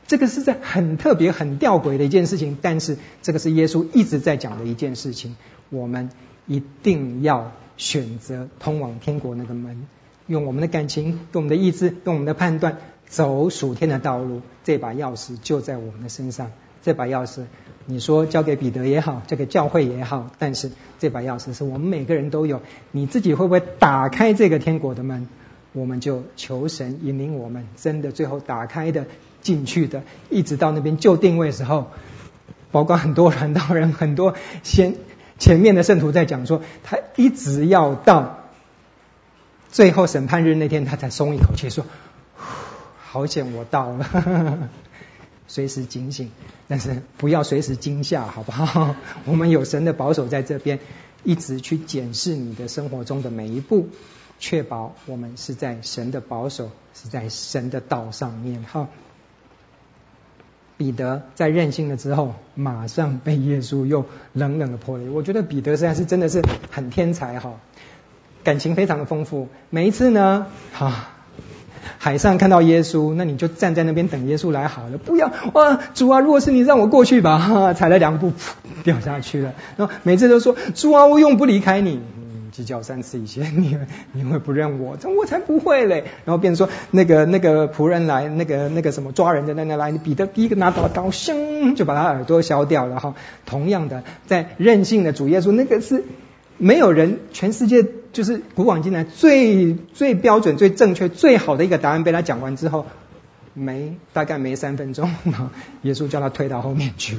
[0.07, 5.35] 这个是在很特别、很吊诡的一件事情，但是这个是耶稣一直在讲的一件事情。
[5.71, 6.11] 我们
[6.45, 9.87] 一定要选择通往天国那个门，
[10.27, 12.77] 用我们的感情、用我们的意志、用我们的判断
[13.07, 14.41] 走属天的道路。
[14.63, 16.51] 这把钥匙就在我们的身上。
[16.83, 17.45] 这把钥匙，
[17.85, 22.61] 你说交给彼得也好，交给教会也好，但是这把钥匙是我们每个人都有。
[22.91, 25.27] 你自己会不会打开这个天国的门？
[25.73, 29.05] 我们就求神引领我们，真的最后打开的。
[29.41, 30.01] 进去的，
[30.31, 31.91] 一直到那边就定位的时候，
[32.71, 34.33] 包括很多传道人，很多
[34.63, 34.95] 先
[35.37, 38.39] 前面的圣徒在讲说，他一直要到
[39.69, 41.85] 最后审判日那天，他才松一口气，说
[43.15, 44.69] ：“好险我到了。
[45.47, 46.31] ”随时警醒，
[46.67, 48.95] 但是不要随时惊吓，好不好？
[49.25, 50.79] 我们有神的保守在这边，
[51.23, 53.87] 一直去检视你的生活中的每一步，
[54.37, 58.89] 确保我们是在神的保守，是在神的道上面，哈。
[60.77, 65.09] 彼得在任性了之后，马上被耶稣又冷冷的泼了。
[65.11, 67.59] 我觉得彼得实在是真的是很天才哈，
[68.43, 69.47] 感情非常的丰富。
[69.69, 71.14] 每一次呢，哈，
[71.97, 79.53] 海上看到耶稣，那你就站在那边等耶稣来好了，不要哇，主啊，如果是你让我过去吧，哈， 踩了两步，噗，掉下去了。
[79.77, 82.01] 然后每次都说，主啊，我永不离开你。
[82.51, 83.77] 计较三次以前，你
[84.13, 84.97] 你会不认我？
[85.17, 86.05] 我才不会嘞！
[86.23, 93.13] 然后变说，那个那个仆人来，那个那个什么抓人的那那来，你彼得第一个拿到刀，咻就把他耳朵削掉了哈。
[93.45, 96.05] 同样的，在任性的主耶稣，那个是
[96.57, 97.83] 没有人，全世界
[98.15, 102.85] 就是古往今来最最标准、最正确、最好的一个答案，被他讲完之后，
[103.53, 105.11] 没大概没三分钟，
[105.83, 107.17] 耶稣叫他退到后面去。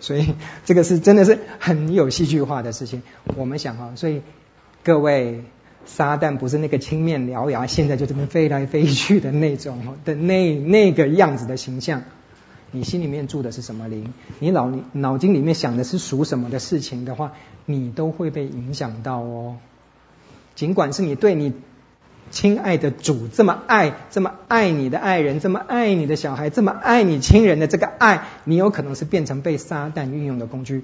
[0.00, 0.34] 所以
[0.64, 3.04] 这个是真的是很有戏剧化的事情。
[3.36, 4.22] 我们想哈，所以
[4.82, 5.44] 各位，
[5.86, 12.02] 撒旦不是那个青面獠牙，现在就这么飞来飞去的那种的那那个样子的形象。
[12.72, 14.12] 你心里面住的是什么灵？
[14.40, 17.32] 你脑里脑筋里面想的是属什么的事情的话，
[17.64, 19.58] 你都会被影响到哦。
[20.56, 21.52] 尽管是你对你。
[22.30, 30.82] 亲爱的主这么爱，这么爱你的爱人，这么爱你的小孩，这么爱你亲人的这个爱，你有可能是变成被撒旦运用的工具。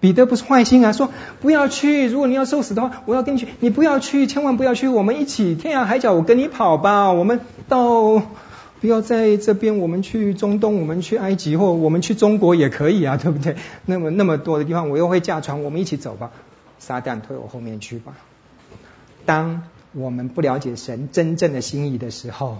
[0.00, 1.10] 彼得不是坏心啊，说
[1.42, 8.22] 不要去，如果你要受死的话，我要跟你去，你不要去，千万不要去，我们一起天涯海角，我跟你跑吧，我们到
[8.86, 13.56] 不要在这边，我们去中东，我们去埃及，或我们去中国也可以啊， 对不对？
[13.84, 16.30] 那么那么多的地方，我又会驾船，我们一起走吧。
[16.78, 18.16] 撒旦推我后面去吧。
[19.24, 19.64] 当。
[19.92, 22.58] 我们不了解神真正的心意的时候，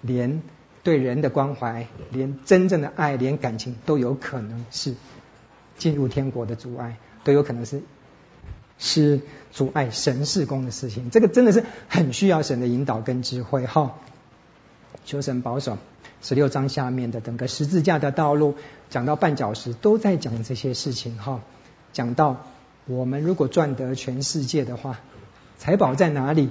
[0.00, 0.40] 连
[0.82, 4.94] 对人的关怀，连真正的爱，连感情都有可能是
[5.76, 7.82] 进入天国的阻碍，都有可能是
[8.78, 9.20] 是
[9.52, 11.10] 阻碍神事工的事情。
[11.10, 13.96] 这个真的是很需要神的引导跟智慧哈。
[15.10, 15.76] 求神保守。
[16.22, 18.54] 十六章下面的整个十字架的道路，
[18.90, 21.40] 讲到绊脚石，都在讲这些事情哈。
[21.92, 22.46] 讲到
[22.86, 25.00] 我们如果赚得全世界的话。
[25.58, 26.48] 财宝在哪里？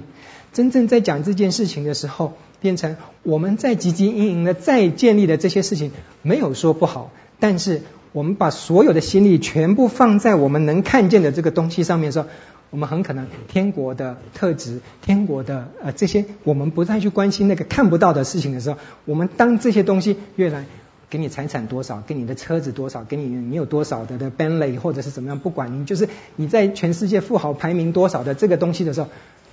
[0.52, 5.90] 真正在讲这件事情的时候，变成我们在汲汲营营的再建立的这些事情，
[6.20, 7.10] 没有说不好。
[7.38, 7.80] 但是
[8.12, 12.26] 我们把所有的心力全部放在我们能看见的这个东西上面的时候，
[12.70, 20.64] 我们很可能天国的特质、天国的呃这些，我们不再去关心那个看不到的事情的时候，我们当这些东西越来。
[21.08, 29.08] 给你财产多少，给你的车子多少，给你你有多少的的 benley 或者是怎么样，不管你就是你在全世界富豪排名多少的这个东西的时候，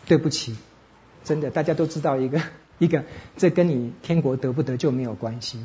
[0.06, 0.56] 对不起，
[1.24, 2.40] 真的大家都知道一个
[2.78, 3.06] 一个，
[3.38, 5.58] 这跟你天国得不得就没有关系。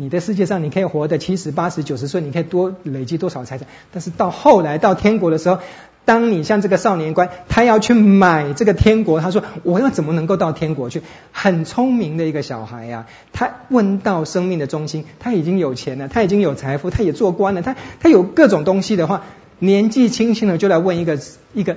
[0.00, 5.58] 你的世界上你可以活得七十八十九十岁，你可以多累积多少财产，但是到后来到天国的时候。
[6.06, 19.24] 当你像这个少年官，他要去买这个天国，他说：“我要怎么能够到天国去？”很聪明的一个小孩呀、他问到生命的中心，他已经有钱了，他已经有财富，他也做官了，他他有各种东西的话，
[19.58, 21.20] 年纪轻轻的就来问一个
[21.52, 21.76] 一个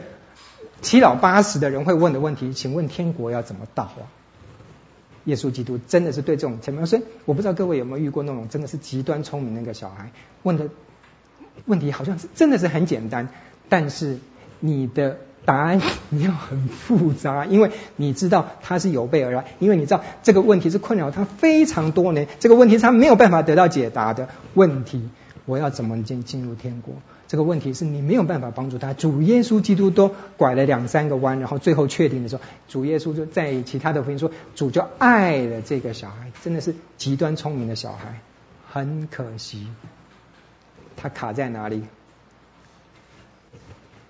[0.82, 4.08] 七老八十的人会问的问题：“请问天国要怎么到啊？”
[5.26, 10.12] 耶稣基督真的是对这种前面，所以我不知道各位有没有遇过那种真的是极端聪明那个小孩
[10.44, 10.70] 问的
[11.66, 13.30] 问题，好像是真的是很简单。
[13.70, 14.20] 但是
[14.60, 25.10] 你的答案你要很复杂，因为你知道他是有备而来，因为你知道这个问题是困扰他非常多年，这个问题是他没有办法得到解答的问题。
[25.46, 26.96] 我要怎么进进入天国？
[27.34, 28.94] 这个问题是你没有办法帮助他。
[28.94, 38.20] 主耶稣基督都拐了两三个弯，然后最后确定的时候，主耶稣就在其他的福音说，主就爱了这个小孩，真的是极端聪明的小孩。
[38.72, 39.66] 很可惜，
[40.96, 41.82] 他卡在哪里？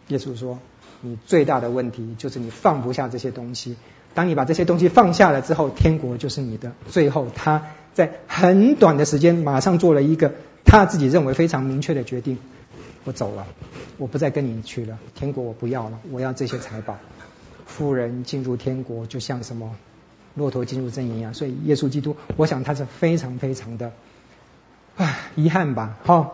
[0.10, 0.60] 耶稣说
[1.00, 3.78] ：“你最大的问题就是你放不下这些东西。
[4.14, 6.74] 当你把这些东西放下了之后，天国就是你的。
[6.90, 10.34] 最后，他在很短的时间马上做了一个
[10.66, 12.38] 他自己认为非常明确的决定：
[13.06, 13.46] 我走了，
[13.98, 16.98] 我不再跟你去了，天国我不要了，我要这些财宝。
[17.66, 19.76] 富人进入天国，就像什么
[20.36, 21.34] 骆驼进入阵营一样。
[21.34, 23.94] 所以，耶稣基督，我想他是非常非常的，
[24.96, 26.34] 唉，遗憾吧，哈。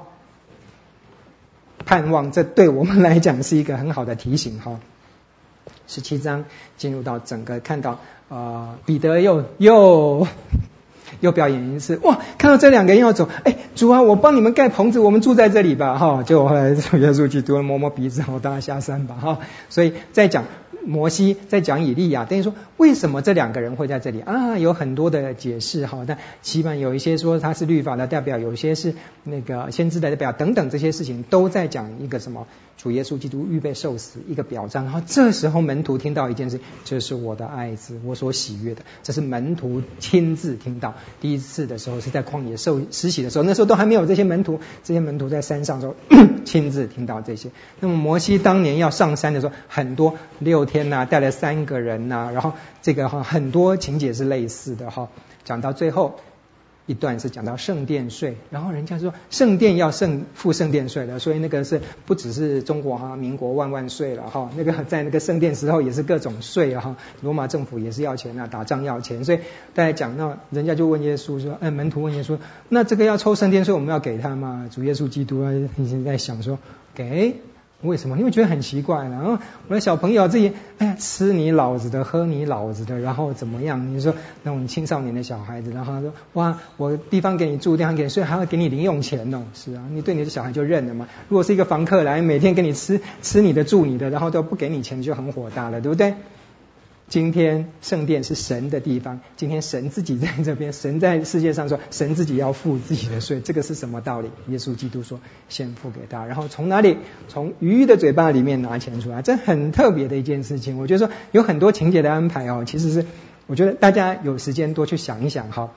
[1.86, 4.80] 盼望，这对我们来讲是一个很好的提醒，哈。
[5.88, 6.45] 十七章
[6.78, 10.28] 进入到整个看到，呃，彼得又又
[11.20, 16.24] 又表演一次，哇，看到这两个人要走，哎，主啊，我帮你们盖棚子，我们住在这里吧，哈。
[16.24, 16.76] 就后来耶
[17.13, 19.39] 稣基督摸摸鼻子，我当然下山吧，哈。
[19.70, 20.45] 所以再讲。
[20.86, 24.57] 摩西在讲以利亚，等于说为什么这两个人会在这里啊？
[24.57, 34.86] 有很多的解释哈，但起码有一些说他是律法的代表，有一些是那个先知的代表，等等这些事情都在讲一个什么主耶稣基督预备受死一个表彰。
[34.86, 40.95] 然后这时候门徒听到一件事，这是我的爱子，我所喜悦的，这是门徒亲自听到。
[41.19, 45.95] 第一次的时候是在旷野受施洗的时候，那时候都还没有这些门徒，这些门徒在山上时候
[46.45, 47.49] 亲自听到这些。
[47.82, 50.68] 那么摩西当年要上山的时候，很多六。
[50.70, 55.09] 天呐，带了三个人呐，然后这个哈很多情节是类似的哈。
[55.43, 56.20] 讲到最后
[56.86, 69.39] 一段是讲到圣殿税，然后人家说圣殿要圣付圣殿税的，所以那个是不只是中国哈民国万万岁了哈，那个在那个圣殿时候也是各种税啊哈，罗马政府也是要钱啊，打仗要钱，所以
[69.74, 72.38] 大家讲到人家就问耶稣说，哎门徒问耶稣，
[72.70, 74.70] 那这个要抽圣殿税，我们要给他吗？
[74.72, 76.57] 主耶稣基督啊已经在想说
[76.95, 77.36] 给。
[77.82, 78.17] 为什么？
[78.17, 79.19] 因为觉得很奇怪呢？
[79.21, 79.38] 然后
[79.69, 83.95] 我的小朋友自己，哎，吃你老子的，喝你老子的，然后怎么样？
[83.95, 84.13] 你说
[84.43, 89.43] 那种青少年的小孩子，然后他说，哇，我地方给你住，地方给你睡，还要给你零用钱哦。
[89.53, 91.07] 是啊，你对你的小孩就认了嘛。
[91.30, 96.15] 如果是一个房客来，每天给你吃吃你的，住你的，然后都不给你钱，就很火大了，对不对？
[97.10, 104.30] 今天圣殿是神的地方，今天神自己在这边，神在世界上说，神自己要付自己的税，这个是什么道理？
[104.47, 106.97] 耶稣基督说，先付给他，然后从哪里？
[107.28, 110.78] 从鱼的嘴巴里面拿钱出来，这很特别的一件事情。
[110.78, 113.03] 我觉得说有很多情节的安排哦，其实是
[113.47, 115.72] 我觉得大家有时间多去想一想哈。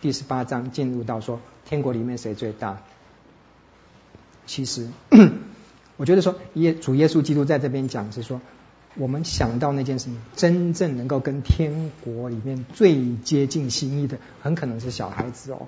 [0.00, 2.82] 第十八章进入到说天国里面谁最大？
[4.46, 4.88] 其实
[5.96, 8.40] 我觉得说耶主耶稣基督在这边讲是说。
[8.94, 15.66] 我们想到那件事情，真正能够跟天国里面最接近心意的，很可能是小孩子哦。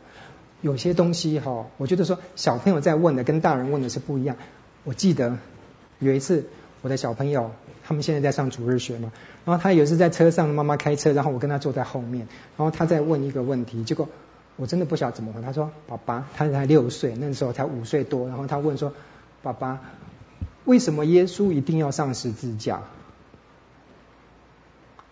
[0.61, 4.37] 有些东西哈，我觉得说小朋友在问的跟大人问的是不一样。
[4.85, 5.39] 我记得
[5.99, 6.47] 有一次，
[6.83, 7.51] 我的小朋友
[7.83, 9.13] 他们现在在上主日学嘛，
[9.45, 14.09] 然后他有一次在车上，妈妈开车，然后我跟他坐在后面，然后他在问一个问题，结果
[14.57, 15.41] 我真的不晓得怎么回。
[15.43, 18.93] 他说：“爸爸，他才六岁，那时候才五岁多。”然后他问说
[19.43, 19.81] ：“爸爸，
[20.65, 22.83] 为什么耶稣一定要上十字架？”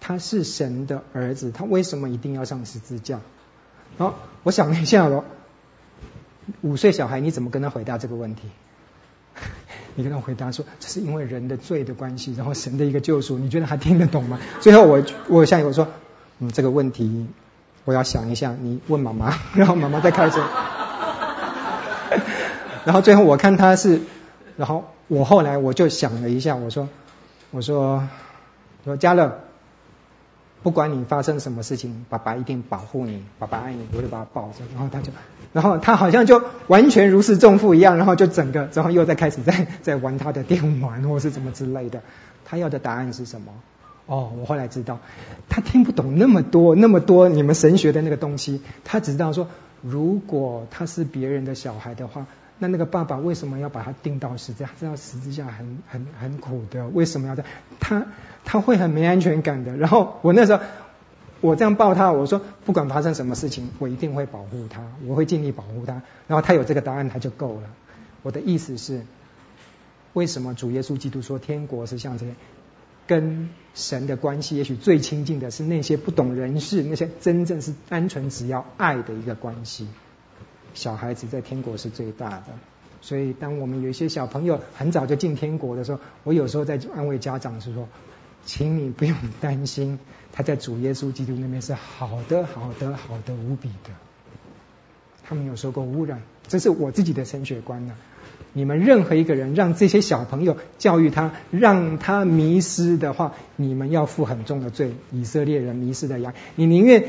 [0.04, 3.20] 他是神的儿子，他为什么一定要上十字架？
[3.96, 5.22] 然后我想了一下喽，
[6.60, 8.50] 五岁小孩你怎么跟他回答这个问题？
[9.94, 14.40] 你跟他回答说，这是因为人的罪的关系，然后神的一个救赎，你觉得他听得懂吗？
[14.60, 15.86] 最后我我想我说，
[16.40, 17.28] 嗯，这个问题
[17.84, 20.44] 我要想一下，你问妈妈， 然后妈妈再开车。
[22.84, 24.00] 然后最后我看他是，
[24.56, 26.88] 然后我后来我就想了一下，我说
[27.52, 28.08] 我说
[28.82, 29.44] 我说嘉乐。
[30.62, 35.10] 不管你发生什么事情，爸爸一定保护你，爸爸爱你，我就把他抱着，然后他就，
[35.52, 42.02] 然后他好像就完全如释重负一样，然后就整个，然后又在开始在在玩他的电玩或是什么之类的。
[42.44, 43.52] 他要的答案是什么？
[44.06, 44.98] 哦，我后来知道，
[45.48, 49.48] 他听不懂那么多那么多你们神学的那个东西，他只知道说，
[49.80, 52.26] 如果他是别人的小孩的话。
[52.58, 54.70] 那那个爸爸为什么要把他钉到十字架？
[54.78, 57.50] 知道十字架很很很苦的，为什么要这样？
[57.80, 58.06] 他
[58.44, 59.76] 他会很没安全感的。
[59.76, 60.62] 然后我那时候
[61.40, 66.02] 我这样抱他，我说不管发生什么事情，我一定会保护他，我会尽力保护他。
[66.26, 67.70] 然后他有这个答案，他就够了。
[68.22, 69.02] 我的意思是，
[70.12, 72.34] 为什么主耶稣基督说天国是像这些
[73.06, 79.88] 跟神的关系，也许最亲近的是那些不懂人事，那些真正是单纯只要爱的一个关系。
[80.74, 82.44] 小孩子在天国是最大的，
[83.00, 87.88] 所以当我们有一些小朋友很早就进天国的时候，我有时候在安慰家长是说，
[88.44, 89.98] 请你不用担心，
[90.32, 93.90] 他在主耶稣基督那边是好的、好的、好的无比的。
[95.24, 97.94] 他们有受过污染，这是我自己的神学观呢、
[98.52, 104.94] 你们任何一个人让这些小朋友教育他，让他迷失的话，你们要负很重的罪。
[105.10, 107.04] 以色列人迷失的羊，你宁愿。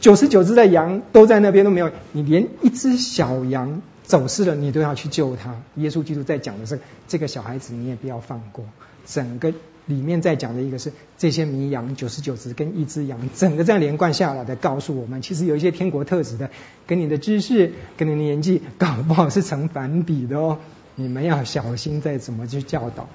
[0.00, 5.60] 九十九只的羊都在那边都没有，你连一只小羊走失了，你都要去救他。
[5.76, 8.64] 耶稣基督在讲的是这个小孩子，你也不要放过。
[9.06, 9.52] 整个
[9.92, 16.50] 里面在讲的一个是这些迷羊九十九只跟一只羊，整个这样连贯下来的告诉我们，其实有一些天国特质的，
[16.86, 20.58] 跟你的知识、跟你的年纪搞不好是成反比的哦。
[20.94, 23.08] 你们要小心再怎么去教导。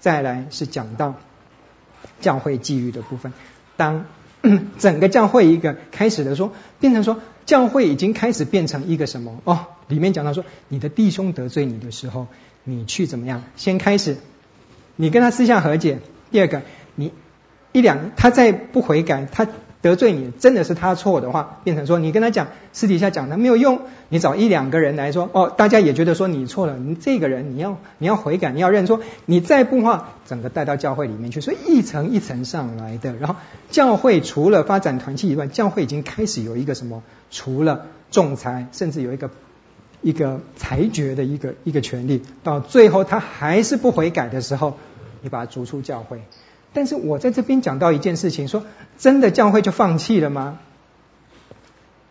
[0.00, 1.14] 再来是讲到
[2.20, 3.32] 教会纪律的部分，
[3.76, 4.06] 当
[4.78, 9.66] 整个教会一个开始的说，变成说教会已经开始变成一个什么哦？
[9.86, 12.26] 里面讲到说，你的弟兄得罪你的时候，
[12.64, 13.44] 你去怎么样？
[13.56, 14.16] 先开始，
[15.02, 15.98] 你跟他私下和解。
[16.30, 16.62] 第二个，
[16.94, 17.12] 你
[17.72, 19.48] 一两他再不悔改，他。
[19.82, 23.80] 得罪你真的是他错的话，变成说你跟他讲，私底下讲他没有用。
[24.10, 33.16] 你找一两个人来说，哦，大家也觉得说你错了，你这个人你要你要悔改，你要认说，你再不话，整个带到教会里面去，所以一层一层上来的。
[33.16, 33.34] 然后
[33.70, 37.02] 教会除了发展团契以外，教会已经开始有一个什么？
[37.32, 39.30] 除了仲裁，甚至有一个
[40.00, 42.22] 一个裁决的一个一个权利。
[42.44, 44.78] 到最后他还是不悔改的时候，
[45.22, 46.22] 你把他逐出教会。
[46.74, 48.64] 但是我在这边讲到一件事情，说
[48.98, 50.58] 真的，教会就放弃了吗？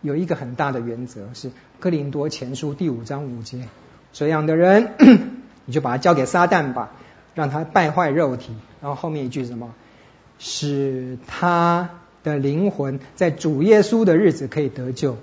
[0.00, 1.48] 有一个很大的原则是
[1.78, 3.68] 《哥林多前书》第五章五节，
[4.12, 4.94] 这样的人，
[5.64, 6.90] 你就把他交给撒旦吧，
[7.34, 8.52] 让他败坏肉体。
[8.80, 9.74] 然后后面一句什么？
[10.38, 11.90] 使他
[12.24, 15.18] 的灵魂在主耶稣的日子可以得救。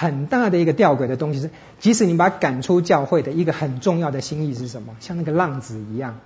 [0.00, 1.50] 很大的一个吊诡的东西是，
[1.80, 4.94] 即使你把赶出教会的一个很重要的心意是什么？
[5.00, 6.20] 像那个浪子一样。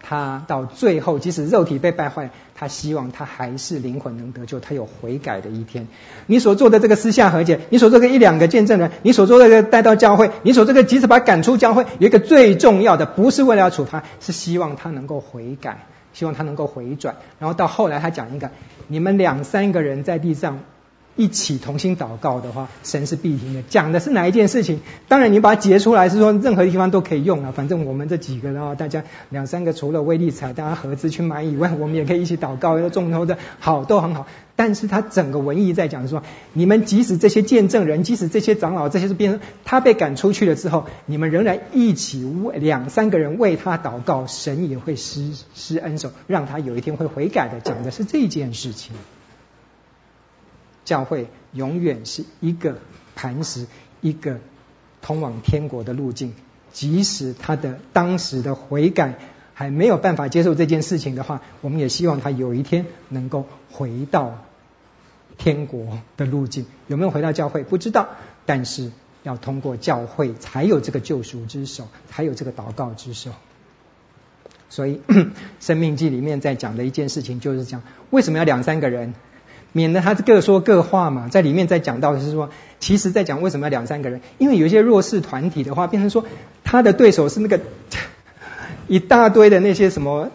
[0.00, 5.86] 他到最后，即使肉体被败坏，他希望他还是灵魂能得救，他有悔改的一天。
[6.26, 17.14] 你所做的这个私下和解，你所做的一两个见证人，你所做的这个带到教会，你所做的即使把赶出教会，有一个最重要的，不是为了要处罚，是希望他能够悔改，希望他能够回转。
[17.38, 18.50] 然后到后来，他讲一个，
[18.88, 20.58] 你们两三个人在地上。
[21.14, 23.62] 一起同心祷告的话，神是必听的。
[23.68, 24.80] 讲的是哪一件事情？
[25.08, 27.52] 当然，你把它截出来是说任何地方都可以用啊。
[27.54, 34.26] 反正我们这几个，然后大家两三个，除了威力彩大家合资去买以外，我们也可以一起祷告，要众头的好都很好。
[34.56, 36.22] 但是他整个文意在讲说，
[36.52, 47.60] 你们即使这些见证人，即使这些长老，这些是变成他被赶出去了之后，你们仍然一起为两三个人为他祷告，神也会施施恩手，让他有一天会悔改的。
[47.60, 48.94] 讲的是这件事情。
[50.84, 52.78] 教会永远是一个
[53.14, 53.66] 磐石，
[54.00, 54.38] 一个
[55.00, 56.34] 通往天国的路径。
[56.72, 59.18] 即使他的当时的悔改
[59.52, 64.38] 还没有办法接受这件事情的话，我们也希望他有一天能够回到
[65.36, 66.64] 天国的路径。
[66.86, 67.62] 有没有回到教会？
[67.62, 68.08] 不知道，
[68.46, 68.90] 但是
[69.22, 73.32] 要通过教会才有这个救赎之手，才有这个祷告之手。
[74.70, 75.02] 所以，
[75.60, 79.12] 《生命记》里面在讲的一件事情就是讲，为什么要两三个人？
[79.72, 86.24] 免得他各说各话嘛，在里面在讲到的是说，其实在讲为什么要两三个人，因为有一些弱势团体的话，变成说
[86.64, 87.60] 他的对手是那个
[88.88, 90.30] 一大堆的那些什么。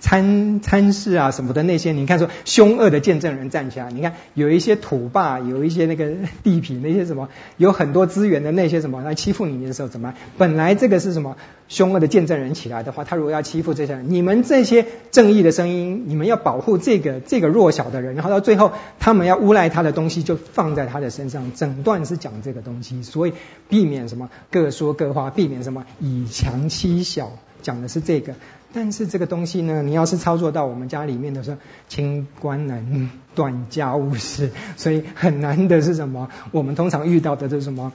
[0.00, 6.12] 参参事啊什么的那些，你看说凶恶的见证人站起来，你看有一些土霸，有一些那个
[6.42, 10.14] 地痞，那些什么有很多资源的那些什么来欺负你的时候怎么？
[10.36, 11.36] 本来这个是什么
[11.68, 23.32] 凶恶的见证人起来的话，他如果要欺负这些人，你们这些正义的声音，你们要保护这个这个弱小的人，然后到最后他们要诬赖他的东西就放在他的身上，整段是讲这个东西，所以
[23.68, 28.34] 避免什么各说各话，避免什么以强欺小，讲的是这个。
[28.72, 31.56] 但是这个东西呢，你要是操作到我们家里面的时候，
[31.88, 36.28] 清官难断家务事，所以很难的是什么？
[36.50, 37.92] 我们通常遇到的就是什么？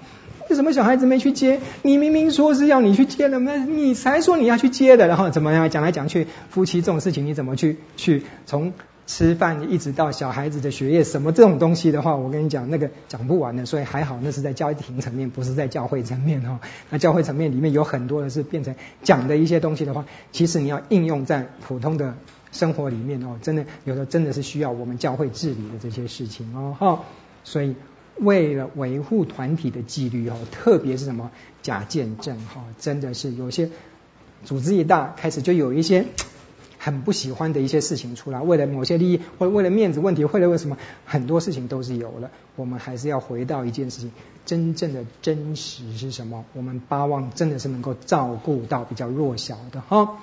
[0.50, 1.60] 为什么小孩子没去接？
[1.84, 5.70] 你明明说是要你去接的，那你才说你要去接的，然后怎么样？
[5.70, 8.74] 讲来讲去，夫妻这种事情你怎么去去从？
[9.16, 13.64] 吃饭一直到小孩子的学业，什么这种东西的话，我跟你讲，那个讲不完的。
[13.64, 16.60] 所以还好，那是在家庭层面，不是在教会层面哈。
[16.90, 18.74] 那教会层面里面有很多的是变成
[19.04, 22.16] 讲的一些东西的话，其实你要应用在普通的
[22.52, 27.04] 生活里面哦，真的有的真的是需要我们教会治理的这些事情哦哈。
[27.44, 27.76] 所以
[28.18, 31.30] 为了维护团体的纪律哦，特别是什么
[31.62, 33.70] 假见证哈，真的是有些
[34.44, 36.08] 组织一大，开始就有一些。
[36.84, 42.30] 很不喜欢的一些事情出来，为了某些利益，或为了面子问题，或者为什么，很多事情都是有了。
[42.58, 44.12] 我们还是要回到一件事情，
[44.46, 46.44] 真正的真实是什么？
[46.52, 50.18] 我们巴望真的是能够照顾到比较弱小的哈。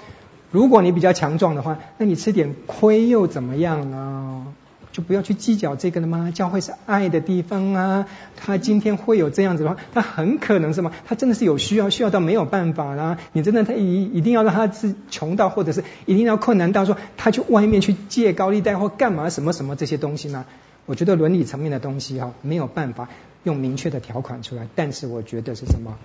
[0.50, 4.54] 如果你比较强壮的话，那你吃点亏又怎么样呢？
[4.92, 6.30] 就不要去计较这个了吗？
[6.34, 8.06] 教会是爱的地方啊！
[8.36, 10.92] 他今天会有这样子的话，他很可能是什么？
[11.04, 13.18] 他真的是有需要，需要到没有办法啦。
[13.32, 20.44] 你真的他一一定要让他是穷到，或者是一定要困难到说他去外面去借高利贷或干嘛什么什么这些东西呢？
[20.86, 23.08] 我觉得伦理层面的东西哈，没有办法
[23.44, 24.66] 用明确的条款出来。
[24.74, 25.96] 但是我觉得是什么？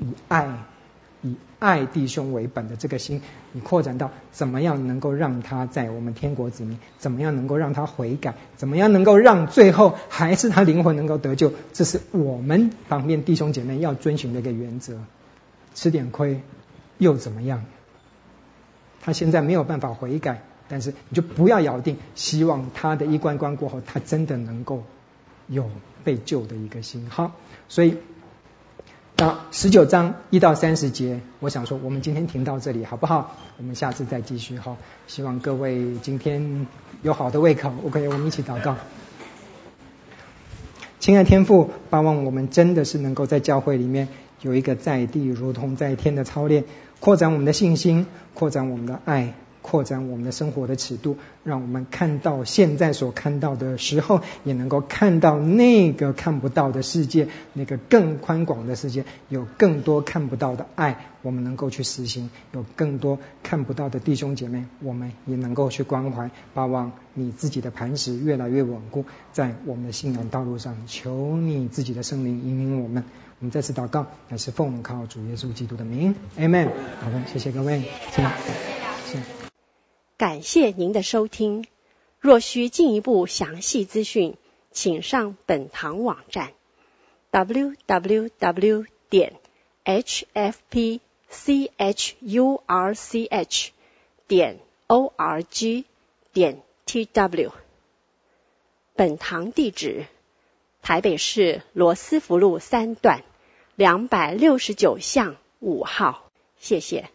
[0.00, 0.48] 以爱
[1.24, 3.22] 以爱弟兄为本的这个心，
[3.52, 15.00] 你扩展到怎么样能够让他在我们天国子民，怎么样能够让他悔改，怎么样能够让最后还是他灵魂能够得救，这是我们旁边弟兄姐妹要遵循的一个原则。
[15.74, 16.42] 吃点亏
[16.98, 17.64] 又怎么样？
[19.00, 24.82] 他现在没有办法悔改，但是你就不要咬定，希望他的一关关过后，他真的能够
[25.48, 25.68] 有
[26.04, 27.08] 被救的一个心。
[27.10, 27.32] 好，
[27.68, 27.96] 所以
[29.16, 33.36] 到十九章一到三十节，我想说，我们今天停到这里好不好？
[33.58, 34.76] 我们下次再继续哈。
[35.06, 36.66] 希望各位今天
[37.02, 37.72] 有好的胃口。
[37.86, 38.76] OK，我们一起祷告。
[40.98, 44.08] 亲爱天父，盼望我们真的是能够在教会里面。
[44.40, 46.64] 有一个在地如同在天的操练，
[46.98, 49.34] 扩展我们的信心，扩展我们的爱，
[49.66, 66.30] 扩展我们的生活的尺度，让我们看到现在所看到的时候，也能够看到那个看不到的世界，那个更宽广的世界，有更多看不到的爱，我们能够去实行；有更多看不到的弟兄姐妹，我们也能够去关怀。
[66.54, 73.02] 盼望你自己的磐石越来越稳固，在我们的信仰道路上，求你自己的圣灵引领我们。
[73.40, 76.68] 我们再次祷告，乃是奉靠主耶稣基督的名，Amen。
[77.00, 77.80] 好的，谢谢各位，
[78.12, 78.83] 谢谢。
[80.24, 81.66] 感谢您的收听。
[82.18, 84.38] 若需进一步详细资讯，
[84.70, 86.54] 请上本堂网站
[87.30, 89.34] ：www 点
[89.84, 91.02] hfpchurch
[94.26, 95.84] 点 org
[96.32, 97.50] 点 tw。
[98.94, 100.06] 本堂地址。
[100.80, 103.24] 台北市罗斯福路三段
[103.76, 107.10] 两百六十九巷五号，谢谢。